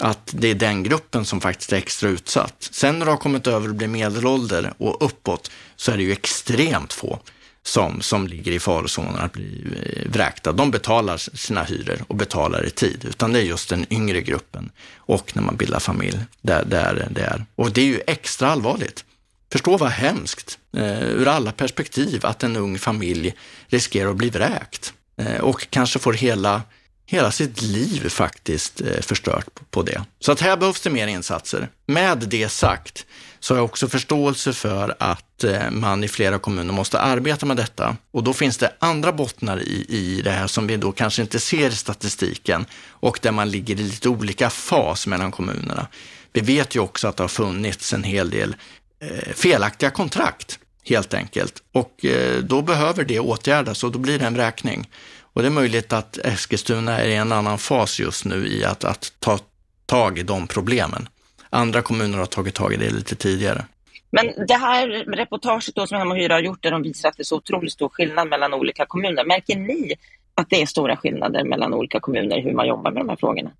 att 0.00 0.30
det 0.32 0.48
är 0.48 0.54
den 0.54 0.82
gruppen 0.82 1.24
som 1.24 1.40
faktiskt 1.40 1.72
är 1.72 1.76
extra 1.76 2.08
utsatt. 2.08 2.68
Sen 2.72 2.98
när 2.98 3.06
du 3.06 3.12
har 3.12 3.18
kommit 3.18 3.46
över 3.46 3.68
och 3.68 3.74
blir 3.74 3.88
medelålder 3.88 4.72
och 4.78 5.04
uppåt 5.04 5.50
så 5.76 5.92
är 5.92 5.96
det 5.96 6.02
ju 6.02 6.12
extremt 6.12 6.92
få. 6.92 7.18
som, 7.66 8.00
som 8.00 8.26
ligger 8.26 8.52
i 8.52 8.58
farozonen 8.58 9.16
att 9.16 9.32
bli 9.32 9.64
eh, 9.82 10.10
vräkta. 10.10 10.52
De 10.52 10.70
betalar 10.70 11.16
sina 11.16 11.64
hyror 11.64 12.04
och 12.08 12.16
betalar 12.16 12.66
i 12.66 12.70
tid, 12.70 13.04
utan 13.08 13.32
det 13.32 13.38
är 13.38 13.42
just 13.42 13.68
den 13.68 13.86
yngre 13.92 14.20
gruppen 14.20 14.70
och 14.96 15.36
när 15.36 15.42
man 15.42 15.56
bildar 15.56 15.78
familj 15.78 16.18
där, 16.42 16.64
där 16.64 17.08
det 17.10 17.22
är. 17.22 17.46
Och 17.54 17.72
det 17.72 17.80
är 17.80 17.86
ju 17.86 18.00
extra 18.06 18.48
allvarligt. 18.48 19.04
Förstå 19.52 19.76
vad 19.76 19.90
hemskt 19.90 20.58
eh, 20.76 21.02
ur 21.02 21.28
alla 21.28 21.52
perspektiv 21.52 22.26
att 22.26 22.42
en 22.42 22.56
ung 22.56 22.78
familj 22.78 23.34
riskerar 23.66 24.10
att 24.10 24.16
bli 24.16 24.30
vräkt 24.30 24.92
eh, 25.16 25.40
och 25.40 25.66
kanske 25.70 25.98
får 25.98 26.12
hela 26.12 26.62
hela 27.06 27.30
sitt 27.30 27.62
liv 27.62 28.08
faktiskt 28.08 28.80
eh, 28.80 29.00
förstört 29.00 29.70
på 29.70 29.82
det. 29.82 30.04
Så 30.20 30.32
att 30.32 30.40
här 30.40 30.56
behövs 30.56 30.80
det 30.80 30.90
mer 30.90 31.06
insatser. 31.06 31.68
Med 31.86 32.18
det 32.18 32.48
sagt 32.48 33.06
så 33.40 33.54
har 33.54 33.58
jag 33.58 33.64
också 33.64 33.88
förståelse 33.88 34.52
för 34.52 34.96
att 34.98 35.44
eh, 35.44 35.70
man 35.70 36.04
i 36.04 36.08
flera 36.08 36.38
kommuner 36.38 36.72
måste 36.72 37.00
arbeta 37.00 37.46
med 37.46 37.56
detta. 37.56 37.96
Och 38.10 38.24
då 38.24 38.32
finns 38.32 38.56
det 38.56 38.72
andra 38.78 39.12
bottnar 39.12 39.62
i, 39.62 39.86
i 39.88 40.22
det 40.22 40.30
här 40.30 40.46
som 40.46 40.66
vi 40.66 40.76
då 40.76 40.92
kanske 40.92 41.22
inte 41.22 41.40
ser 41.40 41.70
i 41.70 41.76
statistiken 41.76 42.66
och 42.88 43.18
där 43.22 43.32
man 43.32 43.50
ligger 43.50 43.74
i 43.74 43.82
lite 43.82 44.08
olika 44.08 44.50
fas 44.50 45.06
mellan 45.06 45.32
kommunerna. 45.32 45.86
Vi 46.32 46.40
vet 46.40 46.76
ju 46.76 46.80
också 46.80 47.08
att 47.08 47.16
det 47.16 47.22
har 47.22 47.28
funnits 47.28 47.92
en 47.92 48.04
hel 48.04 48.30
del 48.30 48.56
eh, 49.00 49.32
felaktiga 49.34 49.90
kontrakt 49.90 50.58
helt 50.84 51.14
enkelt 51.14 51.62
och 51.72 52.04
då 52.42 52.62
behöver 52.62 53.04
det 53.04 53.20
åtgärdas 53.20 53.84
och 53.84 53.92
då 53.92 53.98
blir 53.98 54.18
det 54.18 54.26
en 54.26 54.36
räkning. 54.36 54.88
Och 55.34 55.42
det 55.42 55.48
är 55.48 55.50
möjligt 55.50 55.92
att 55.92 56.18
Eskilstuna 56.18 56.98
är 56.98 57.08
i 57.08 57.14
en 57.14 57.32
annan 57.32 57.58
fas 57.58 58.00
just 58.00 58.24
nu 58.24 58.46
i 58.48 58.64
att, 58.64 58.84
att 58.84 59.12
ta 59.18 59.38
tag 59.86 60.18
i 60.18 60.22
de 60.22 60.46
problemen. 60.46 61.08
Andra 61.50 61.82
kommuner 61.82 62.18
har 62.18 62.26
tagit 62.26 62.54
tag 62.54 62.72
i 62.72 62.76
det 62.76 62.90
lite 62.90 63.14
tidigare. 63.16 63.64
Men 64.10 64.46
det 64.46 64.54
här 64.54 64.88
reportaget 65.16 65.74
då 65.74 65.86
som 65.86 65.98
Hem 65.98 66.10
och 66.10 66.16
Hyra 66.16 66.34
har 66.34 66.40
gjort 66.40 66.62
där 66.62 66.70
de 66.70 66.82
visar 66.82 67.08
att 67.08 67.16
det 67.16 67.22
är 67.22 67.24
så 67.24 67.36
otroligt 67.36 67.72
stor 67.72 67.88
skillnad 67.88 68.28
mellan 68.28 68.54
olika 68.54 68.86
kommuner. 68.86 69.24
Märker 69.24 69.56
ni 69.56 69.94
att 70.34 70.50
det 70.50 70.62
är 70.62 70.66
stora 70.66 70.96
skillnader 70.96 71.44
mellan 71.44 71.74
olika 71.74 72.00
kommuner 72.00 72.42
hur 72.42 72.52
man 72.52 72.66
jobbar 72.66 72.90
med 72.90 73.00
de 73.00 73.08
här 73.08 73.16
frågorna? 73.16 73.50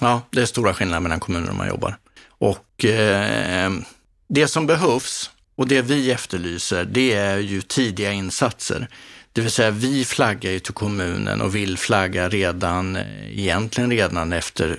Ja, 0.00 0.22
det 0.30 0.40
är 0.40 0.46
stora 0.46 0.74
skillnader 0.74 1.00
mellan 1.00 1.20
kommuner 1.20 1.46
hur 1.46 1.54
man 1.54 1.68
jobbar. 1.68 1.96
Och 2.28 2.84
eh, 2.84 3.70
det 4.28 4.48
som 4.48 4.66
behövs 4.66 5.30
och 5.56 5.68
det 5.68 5.82
vi 5.82 6.10
efterlyser, 6.10 6.84
det 6.84 7.12
är 7.12 7.38
ju 7.38 7.62
tidiga 7.62 8.12
insatser. 8.12 8.88
Det 9.32 9.40
vill 9.40 9.50
säga, 9.50 9.70
vi 9.70 10.04
flaggar 10.04 10.50
ju 10.50 10.58
till 10.58 10.74
kommunen 10.74 11.40
och 11.40 11.54
vill 11.54 11.78
flagga 11.78 12.28
redan, 12.28 12.96
eh, 12.96 13.38
egentligen 13.38 13.90
redan 13.90 14.32
efter 14.32 14.78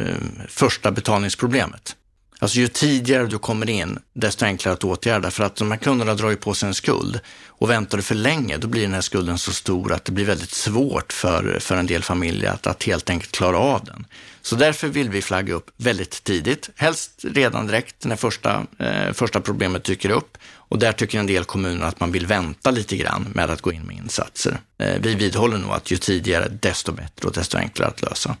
eh, 0.00 0.16
första 0.48 0.90
betalningsproblemet. 0.90 1.96
Alltså 2.38 2.58
ju 2.58 2.68
tidigare 2.68 3.26
du 3.26 3.38
kommer 3.38 3.70
in, 3.70 3.98
desto 4.12 4.44
enklare 4.44 4.74
att 4.74 4.84
åtgärda. 4.84 5.30
För 5.30 5.44
att 5.44 5.56
de 5.56 5.70
här 5.70 5.78
kunderna 5.78 6.14
drar 6.14 6.30
ju 6.30 6.36
på 6.36 6.54
sig 6.54 6.66
en 6.66 6.74
skuld 6.74 7.20
och 7.48 7.70
väntar 7.70 7.96
du 7.96 8.02
för 8.02 8.14
länge, 8.14 8.56
då 8.56 8.68
blir 8.68 8.82
den 8.82 8.94
här 8.94 9.00
skulden 9.00 9.38
så 9.38 9.52
stor 9.52 9.92
att 9.92 10.04
det 10.04 10.12
blir 10.12 10.24
väldigt 10.24 10.50
svårt 10.50 11.12
för, 11.12 11.58
för 11.60 11.76
en 11.76 11.86
del 11.86 12.02
familjer 12.02 12.50
att, 12.50 12.66
att 12.66 12.82
helt 12.84 13.10
enkelt 13.10 13.32
klara 13.32 13.58
av 13.58 13.84
den. 13.84 14.06
Så 14.42 14.56
därför 14.56 14.88
vill 14.88 15.10
vi 15.10 15.22
flagga 15.22 15.54
upp 15.54 15.70
väldigt 15.76 16.24
tidigt, 16.24 16.70
helst 16.76 17.10
redan 17.22 17.66
direkt 17.66 18.04
när 18.04 18.16
första, 18.16 18.66
eh, 18.78 19.12
första 19.12 19.40
problemet 19.40 19.84
dyker 19.84 20.10
upp. 20.10 20.38
Och 20.68 20.78
där 20.78 20.92
tycker 20.92 21.18
en 21.18 21.26
del 21.26 21.44
kommuner 21.44 21.86
att 21.86 22.00
man 22.00 22.12
vill 22.12 22.26
vänta 22.26 22.70
lite 22.70 22.96
grann 22.96 23.26
med 23.34 23.50
att 23.50 23.60
gå 23.60 23.72
in 23.72 23.82
med 23.82 23.96
insatser. 23.96 24.60
Eh, 24.78 24.94
vi 25.00 25.14
vidhåller 25.14 25.58
nog 25.58 25.70
att 25.70 25.90
ju 25.90 25.96
tidigare, 25.96 26.48
desto 26.48 26.92
bättre 26.92 27.28
och 27.28 27.32
desto 27.34 27.58
enklare 27.58 27.88
att 27.88 28.02
lösa. 28.02 28.36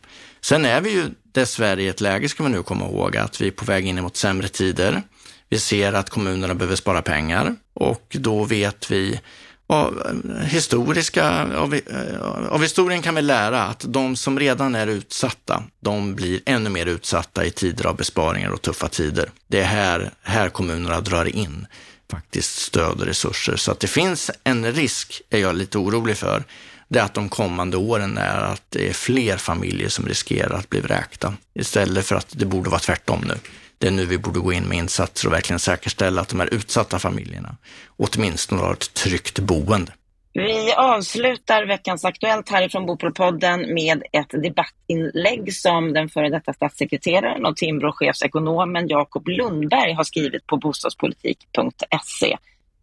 Sen 0.46 0.64
är 0.64 0.80
vi 0.80 0.90
ju 0.90 1.10
dessvärre 1.32 1.82
i 1.82 1.88
ett 1.88 2.00
läge, 2.00 2.28
ska 2.28 2.42
man 2.42 2.52
nu 2.52 2.62
komma 2.62 2.84
ihåg, 2.84 3.16
att 3.16 3.40
vi 3.40 3.46
är 3.46 3.50
på 3.50 3.64
väg 3.64 3.86
in 3.86 4.02
mot 4.02 4.16
sämre 4.16 4.48
tider. 4.48 5.02
Vi 5.48 5.58
ser 5.58 5.92
att 5.92 6.10
kommunerna 6.10 6.54
behöver 6.54 6.76
spara 6.76 7.02
pengar 7.02 7.56
och 7.74 8.16
då 8.20 8.44
vet 8.44 8.90
vi 8.90 9.20
av, 9.66 10.02
eh, 10.06 10.46
historiska, 10.46 11.46
av, 11.56 11.74
eh, 11.74 12.20
av 12.48 12.62
historien 12.62 13.02
kan 13.02 13.14
vi 13.14 13.22
lära 13.22 13.62
att 13.62 13.84
de 13.88 14.16
som 14.16 14.38
redan 14.38 14.74
är 14.74 14.86
utsatta, 14.86 15.62
de 15.80 16.14
blir 16.14 16.40
ännu 16.46 16.70
mer 16.70 16.86
utsatta 16.86 17.44
i 17.44 17.50
tider 17.50 17.86
av 17.86 17.96
besparingar 17.96 18.50
och 18.50 18.62
tuffa 18.62 18.88
tider. 18.88 19.30
Det 19.46 19.60
är 19.60 19.64
här, 19.64 20.10
här 20.22 20.48
kommunerna 20.48 21.00
drar 21.00 21.24
in 21.36 21.66
faktiskt 22.10 22.58
stöd 22.58 23.00
och 23.00 23.06
resurser. 23.06 23.56
Så 23.56 23.72
att 23.72 23.80
det 23.80 23.86
finns 23.86 24.30
en 24.44 24.72
risk, 24.72 25.22
är 25.30 25.38
jag 25.38 25.56
lite 25.56 25.78
orolig 25.78 26.16
för, 26.16 26.44
det 26.88 26.98
är 26.98 27.04
att 27.04 27.14
de 27.14 27.28
kommande 27.28 27.76
åren 27.76 28.18
är 28.18 28.40
att 28.40 28.62
det 28.68 28.88
är 28.88 28.92
fler 28.92 29.36
familjer 29.36 29.88
som 29.88 30.06
riskerar 30.06 30.58
att 30.58 30.70
bli 30.70 30.80
vräkta 30.80 31.34
istället 31.54 32.06
för 32.06 32.16
att 32.16 32.34
det 32.38 32.46
borde 32.46 32.70
vara 32.70 32.80
tvärtom 32.80 33.20
nu. 33.26 33.34
Det 33.78 33.86
är 33.86 33.90
nu 33.90 34.06
vi 34.06 34.18
borde 34.18 34.40
gå 34.40 34.52
in 34.52 34.64
med 34.64 34.78
insatser 34.78 35.28
och 35.28 35.34
verkligen 35.34 35.60
säkerställa 35.60 36.20
att 36.20 36.28
de 36.28 36.40
här 36.40 36.54
utsatta 36.54 36.98
familjerna 36.98 37.56
åtminstone 37.96 38.60
har 38.62 38.72
ett 38.72 38.94
tryggt 38.94 39.38
boende. 39.38 39.92
Vi 40.32 40.72
avslutar 40.72 41.66
veckans 41.66 42.04
Aktuellt 42.04 42.48
härifrån 42.48 42.86
Bopolpodden 42.86 43.74
med 43.74 44.02
ett 44.12 44.30
debattinlägg 44.42 45.54
som 45.54 45.92
den 45.92 46.08
före 46.08 46.28
detta 46.28 46.52
statssekreteraren 46.52 47.46
och 47.46 47.56
Timbro-chefsekonomen 47.56 48.88
Jakob 48.88 49.28
Lundberg 49.28 49.92
har 49.92 50.04
skrivit 50.04 50.46
på 50.46 50.56
bostadspolitik.se. 50.56 52.36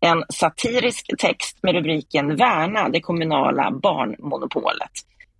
En 0.04 0.24
satirisk 0.30 1.06
text 1.18 1.60
med 1.64 1.76
rubriken 1.76 2.36
Värna 2.36 2.90
det 2.90 3.02
kommunala 3.02 3.72
barnmonopolet. 3.72 4.92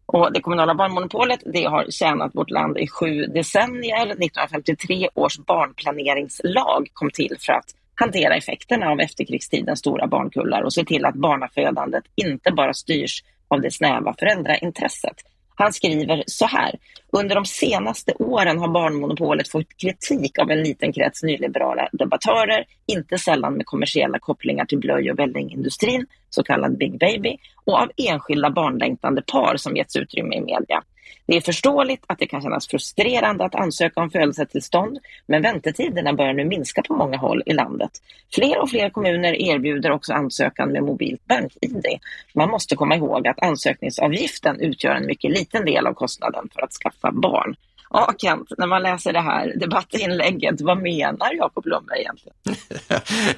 Och 0.06 0.34
det 0.34 0.42
kommunala 0.42 0.76
barnmonopolet 0.76 1.40
det 1.54 1.64
har 1.64 1.86
tjänat 1.90 2.36
vårt 2.36 2.50
land 2.50 2.78
i 2.78 2.88
sju 2.88 3.26
decennier. 3.26 4.06
1953 4.06 5.10
års 5.16 5.38
barnplaneringslag 5.38 6.88
kom 6.94 7.10
till 7.12 7.36
för 7.40 7.54
att 7.54 7.66
hantera 7.96 8.36
effekterna 8.36 8.90
av 8.90 9.00
efterkrigstidens 9.00 9.80
stora 9.80 10.08
barnkullar 10.08 10.62
och 10.62 10.74
se 10.74 10.86
till 10.86 11.06
att 11.06 11.16
barnafödandet 11.16 12.04
inte 12.16 12.52
bara 12.52 12.74
styrs 12.74 13.24
av 13.48 13.62
det 13.62 13.72
snäva 13.72 14.16
föräldraintresset. 14.20 15.16
Han 15.56 15.74
skriver 15.74 16.24
så 16.28 16.46
här. 16.46 16.76
Under 17.12 17.36
de 17.36 17.46
senaste 17.46 18.14
åren 18.14 18.60
har 18.60 18.68
barnmonopolet 18.68 19.48
fått 19.48 19.78
kritik 19.78 20.40
av 20.40 20.52
en 20.52 20.64
liten 20.64 20.94
krets 20.94 21.24
nyliberala 21.24 21.90
debattörer, 21.92 22.66
inte 22.86 23.18
sällan 23.18 23.54
med 23.54 23.66
kommersiella 23.66 24.20
kopplingar 24.20 24.66
till 24.66 24.80
blöj 24.80 25.12
och 25.12 25.20
vällingindustrin, 25.20 26.06
så 26.30 26.44
kallad 26.44 26.78
Big 26.78 27.00
Baby, 27.00 27.38
och 27.66 27.80
av 27.80 27.92
enskilda 27.98 28.50
barnlängtande 28.50 29.22
par 29.22 29.58
som 29.58 29.76
getts 29.76 29.96
utrymme 29.96 30.36
i 30.36 30.42
media. 30.42 30.84
Det 31.26 31.38
är 31.38 31.42
förståeligt 31.42 32.04
att 32.08 32.20
det 32.20 32.28
kan 32.28 32.42
kännas 32.42 32.68
frustrerande 32.68 33.46
att 33.46 33.56
ansöka 33.56 34.02
om 34.02 34.10
födelsetillstånd, 34.10 35.00
men 35.26 35.42
väntetiderna 35.42 36.14
börjar 36.14 36.34
nu 36.34 36.46
minska 36.46 36.82
på 36.82 36.94
många 36.94 37.18
håll 37.18 37.44
i 37.46 37.54
landet. 37.54 37.92
Fler 38.34 38.62
och 38.62 38.70
fler 38.70 38.90
kommuner 38.90 39.42
erbjuder 39.42 39.92
också 39.92 40.14
ansökan 40.14 40.70
med 40.70 40.84
mobilt 40.84 41.26
bank-id. 41.26 41.86
Man 42.34 42.50
måste 42.50 42.76
komma 42.76 42.96
ihåg 42.96 43.28
att 43.28 43.44
ansökningsavgiften 43.44 44.60
utgör 44.60 44.96
en 44.96 45.06
mycket 45.06 45.32
liten 45.32 45.66
del 45.66 45.88
av 45.88 45.94
kostnaden 45.94 46.50
för 46.54 46.62
att 46.62 46.72
skaffa 46.72 47.12
barn. 47.12 47.56
Ja, 47.96 48.14
Kent, 48.18 48.48
när 48.58 48.68
man 48.68 48.84
läser 48.84 49.14
det 49.14 49.20
här 49.20 49.54
debattinlägget, 49.56 50.62
vad 50.62 50.78
menar 50.78 51.34
Jakob 51.34 51.64
Blomberg 51.64 52.00
egentligen? 52.00 52.36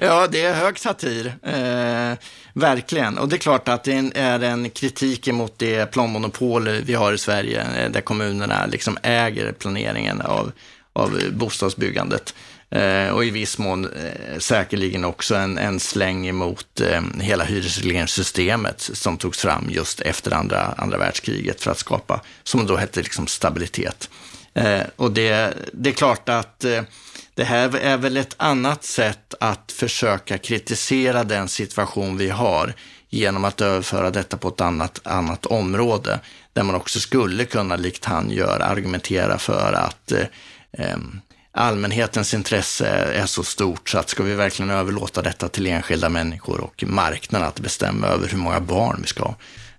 ja, 0.00 0.26
det 0.26 0.44
är 0.44 0.54
hög 0.54 0.78
satir, 0.78 1.26
eh, 1.26 2.18
verkligen. 2.52 3.18
Och 3.18 3.28
det 3.28 3.36
är 3.36 3.38
klart 3.38 3.68
att 3.68 3.84
det 3.84 4.10
är 4.14 4.42
en 4.42 4.70
kritik 4.70 5.32
mot 5.32 5.58
det 5.58 5.86
planmonopol 5.86 6.68
vi 6.68 6.94
har 6.94 7.12
i 7.12 7.18
Sverige, 7.18 7.62
eh, 7.62 7.90
där 7.90 8.00
kommunerna 8.00 8.66
liksom 8.66 8.98
äger 9.02 9.52
planeringen 9.52 10.20
av, 10.20 10.52
av 10.92 11.20
bostadsbyggandet. 11.32 12.34
Eh, 12.70 13.08
och 13.08 13.24
i 13.24 13.30
viss 13.30 13.58
mån 13.58 13.84
eh, 13.84 14.38
säkerligen 14.38 15.04
också 15.04 15.34
en, 15.34 15.58
en 15.58 15.80
släng 15.80 16.26
emot 16.26 16.80
eh, 16.80 17.02
hela 17.20 17.44
hyresregleringssystemet 17.44 18.80
som 18.80 19.16
togs 19.16 19.38
fram 19.38 19.66
just 19.70 20.00
efter 20.00 20.34
andra, 20.34 20.60
andra 20.60 20.98
världskriget 20.98 21.60
för 21.60 21.70
att 21.70 21.78
skapa, 21.78 22.20
som 22.42 22.66
då 22.66 22.76
hette 22.76 23.02
liksom 23.02 23.26
stabilitet. 23.26 24.10
Eh, 24.56 24.82
och 24.96 25.12
det, 25.12 25.54
det 25.72 25.90
är 25.90 25.94
klart 25.94 26.28
att 26.28 26.64
eh, 26.64 26.82
det 27.34 27.44
här 27.44 27.76
är 27.76 27.96
väl 27.96 28.16
ett 28.16 28.34
annat 28.36 28.84
sätt 28.84 29.34
att 29.40 29.72
försöka 29.72 30.38
kritisera 30.38 31.24
den 31.24 31.48
situation 31.48 32.16
vi 32.16 32.30
har 32.30 32.74
genom 33.08 33.44
att 33.44 33.60
överföra 33.60 34.10
detta 34.10 34.36
på 34.36 34.48
ett 34.48 34.60
annat, 34.60 35.00
annat 35.04 35.46
område, 35.46 36.20
där 36.52 36.62
man 36.62 36.74
också 36.74 37.00
skulle 37.00 37.44
kunna, 37.44 37.76
likt 37.76 38.04
han 38.04 38.30
gör, 38.30 38.60
argumentera 38.60 39.38
för 39.38 39.72
att 39.72 40.12
eh, 40.12 40.26
ehm, 40.72 41.20
allmänhetens 41.52 42.34
intresse 42.34 42.86
är 42.88 43.26
så 43.26 43.42
stort 43.42 43.88
så 43.88 43.98
att 43.98 44.08
ska 44.08 44.22
vi 44.22 44.34
verkligen 44.34 44.70
överlåta 44.70 45.22
detta 45.22 45.48
till 45.48 45.66
enskilda 45.66 46.08
människor 46.08 46.60
och 46.60 46.84
marknaden 46.86 47.48
att 47.48 47.60
bestämma 47.60 48.06
över 48.06 48.28
hur 48.28 48.38
många 48.38 48.60
barn 48.60 48.98
vi 49.02 49.08
ska 49.08 49.24
ha. 49.24 49.34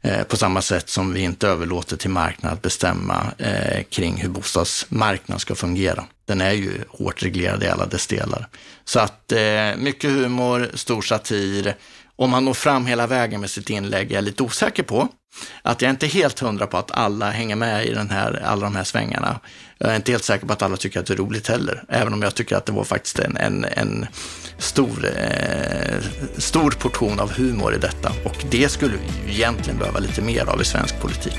Eh, 0.08 0.24
på 0.24 0.38
samma 0.38 0.62
sätt 0.62 0.90
som 0.90 1.14
vi 1.14 1.22
inte 1.22 1.48
överlåter 1.48 1.98
till 1.98 2.10
marknaden 2.10 2.58
att 2.58 2.62
bestämma 2.62 3.32
eh, 3.38 3.84
kring 3.84 4.18
hur 4.18 4.30
bostadsmarknaden 4.30 5.40
ska 5.40 5.56
fungera. 5.56 6.04
Den 6.26 6.42
är 6.42 6.52
ju 6.52 6.72
hårt 6.90 7.24
reglerad 7.24 7.64
i 7.64 7.68
alla 7.68 7.86
dess 7.86 8.08
delar. 8.08 8.48
Så 8.86 9.00
att 9.00 9.32
eh, 9.32 9.76
mycket 9.78 10.12
humor, 10.12 10.72
stor 10.74 11.02
satir 11.02 11.76
om 12.18 12.34
han 12.34 12.46
når 12.46 12.54
fram 12.54 12.86
hela 12.86 13.08
vägen 13.08 13.42
med 13.42 13.50
sitt 13.50 13.70
inlägg 13.70 14.12
är 14.12 14.16
jag 14.16 14.24
lite 14.24 14.44
osäker 14.44 14.84
på. 14.84 15.08
Att 15.62 15.82
jag 15.82 15.90
är 15.90 15.94
inte 15.94 16.08
helt 16.08 16.40
hundra 16.40 16.68
på 16.68 16.78
att 16.78 16.92
alla 16.92 17.32
hänger 17.32 17.56
med 17.56 17.86
i 17.86 17.94
den 17.94 18.10
här, 18.10 18.42
alla 18.46 18.62
de 18.62 18.76
här 18.76 18.84
svängarna. 18.84 19.40
Jag 19.78 19.92
är 19.92 19.96
inte 19.96 20.12
helt 20.12 20.24
säker 20.24 20.48
på 20.48 20.54
att 20.54 20.62
alla 20.62 20.78
tycker 20.78 21.00
att 21.00 21.06
det 21.06 21.14
är 21.14 21.18
roligt 21.18 21.48
heller, 21.48 21.84
även 21.90 22.14
om 22.14 22.22
jag 22.22 22.36
tycker 22.36 22.56
att 22.56 22.66
det 22.66 22.72
var 22.72 22.84
faktiskt 22.84 23.20
en, 23.20 23.38
en, 23.38 23.66
en 23.66 24.08
stor, 24.58 25.06
eh, 25.18 25.98
stor 26.38 26.72
portion 26.72 27.20
av 27.20 27.32
humor 27.32 27.76
i 27.76 27.78
detta. 27.78 28.12
Och 28.26 28.46
det 28.52 28.70
skulle 28.70 28.94
vi 29.26 29.34
egentligen 29.34 29.80
behöva 29.80 30.00
lite 30.00 30.22
mer 30.22 30.46
av 30.50 30.62
i 30.62 30.66
svensk 30.66 31.02
politik. 31.02 31.38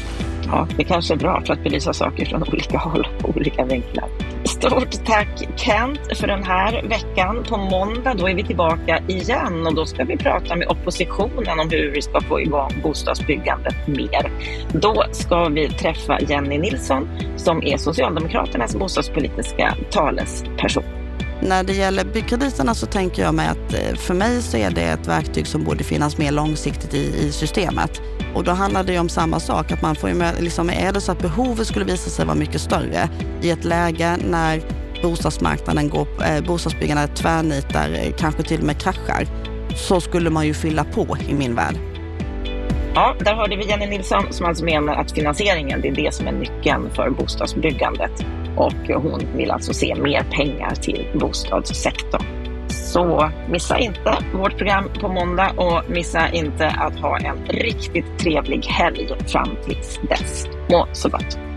Ja, 0.50 0.66
det 0.76 0.84
kanske 0.84 1.14
är 1.14 1.18
bra 1.18 1.42
för 1.46 1.52
att 1.52 1.62
belysa 1.64 1.92
saker 1.92 2.24
från 2.24 2.42
olika 2.42 2.78
håll 2.78 3.08
och 3.22 3.36
olika 3.36 3.64
vinklar. 3.64 4.08
Stort 4.44 5.04
tack 5.06 5.48
Kent 5.56 6.00
för 6.16 6.26
den 6.26 6.42
här 6.42 6.82
veckan. 6.82 7.44
På 7.48 7.56
måndag 7.56 8.14
då 8.14 8.28
är 8.28 8.34
vi 8.34 8.44
tillbaka 8.44 9.02
igen 9.08 9.66
och 9.66 9.74
då 9.74 9.86
ska 9.86 10.04
vi 10.04 10.16
prata 10.16 10.56
med 10.56 10.68
oppositionen 10.68 11.60
om 11.60 11.68
hur 11.70 11.90
vi 11.90 12.02
ska 12.02 12.20
få 12.20 12.40
igång 12.40 12.70
bostadsbyggandet 12.82 13.86
mer. 13.86 14.32
Då 14.72 15.04
ska 15.12 15.48
vi 15.48 15.68
träffa 15.68 16.20
Jenny 16.20 16.58
Nilsson 16.58 17.08
som 17.36 17.62
är 17.62 17.76
Socialdemokraternas 17.76 18.76
bostadspolitiska 18.76 19.74
talesperson. 19.90 20.97
När 21.42 21.64
det 21.64 21.72
gäller 21.72 22.04
byggkrediterna 22.04 22.74
så 22.74 22.86
tänker 22.86 23.22
jag 23.22 23.34
mig 23.34 23.48
att 23.48 23.74
eh, 23.74 23.96
för 23.96 24.14
mig 24.14 24.42
så 24.42 24.56
är 24.56 24.70
det 24.70 24.82
ett 24.82 25.08
verktyg 25.08 25.46
som 25.46 25.64
borde 25.64 25.84
finnas 25.84 26.18
mer 26.18 26.32
långsiktigt 26.32 26.94
i, 26.94 27.26
i 27.26 27.32
systemet. 27.32 28.02
Och 28.34 28.44
då 28.44 28.52
handlar 28.52 28.84
det 28.84 28.92
ju 28.92 28.98
om 28.98 29.08
samma 29.08 29.40
sak, 29.40 29.72
att 29.72 29.82
man 29.82 29.96
får 29.96 30.08
ju 30.08 30.14
med, 30.14 30.42
liksom, 30.42 30.70
är 30.70 30.92
det 30.92 31.00
så 31.00 31.12
att 31.12 31.22
behovet 31.22 31.66
skulle 31.66 31.84
visa 31.84 32.10
sig 32.10 32.26
vara 32.26 32.36
mycket 32.36 32.60
större 32.60 33.08
i 33.42 33.50
ett 33.50 33.64
läge 33.64 34.16
när 34.24 34.62
bostadsmarknaden 35.02 35.88
går, 35.88 36.06
eh, 36.24 36.44
bostadsbyggandet 36.44 37.16
tvärnitar, 37.16 37.90
eh, 37.92 38.12
kanske 38.18 38.42
till 38.42 38.60
och 38.60 38.66
med 38.66 38.80
kraschar, 38.80 39.26
så 39.76 40.00
skulle 40.00 40.30
man 40.30 40.46
ju 40.46 40.54
fylla 40.54 40.84
på 40.84 41.16
i 41.28 41.34
min 41.34 41.54
värld. 41.54 41.74
Ja, 42.94 43.16
där 43.18 43.34
hörde 43.34 43.56
vi 43.56 43.68
Jenny 43.68 43.86
Nilsson 43.86 44.22
som 44.30 44.46
alltså 44.46 44.64
menar 44.64 44.94
att 44.94 45.12
finansieringen 45.12 45.80
det 45.80 45.88
är 45.88 45.94
det 45.94 46.14
som 46.14 46.26
är 46.26 46.32
nyckeln 46.32 46.90
för 46.94 47.10
bostadsbyggandet 47.10 48.24
och 48.58 49.02
hon 49.02 49.20
vill 49.36 49.50
alltså 49.50 49.72
se 49.72 49.94
mer 49.94 50.22
pengar 50.22 50.74
till 50.74 51.06
bostadssektorn. 51.14 52.22
Så 52.68 53.30
missa 53.50 53.78
inte 53.78 54.18
vårt 54.34 54.58
program 54.58 54.90
på 55.00 55.08
måndag 55.08 55.50
och 55.56 55.90
missa 55.90 56.28
inte 56.28 56.68
att 56.68 57.00
ha 57.00 57.18
en 57.18 57.46
riktigt 57.46 58.18
trevlig 58.18 58.64
helg 58.64 59.08
fram 59.26 59.56
tills 59.64 60.00
dess. 60.08 60.46
Må 60.70 60.86
så 60.92 61.08
gott! 61.08 61.47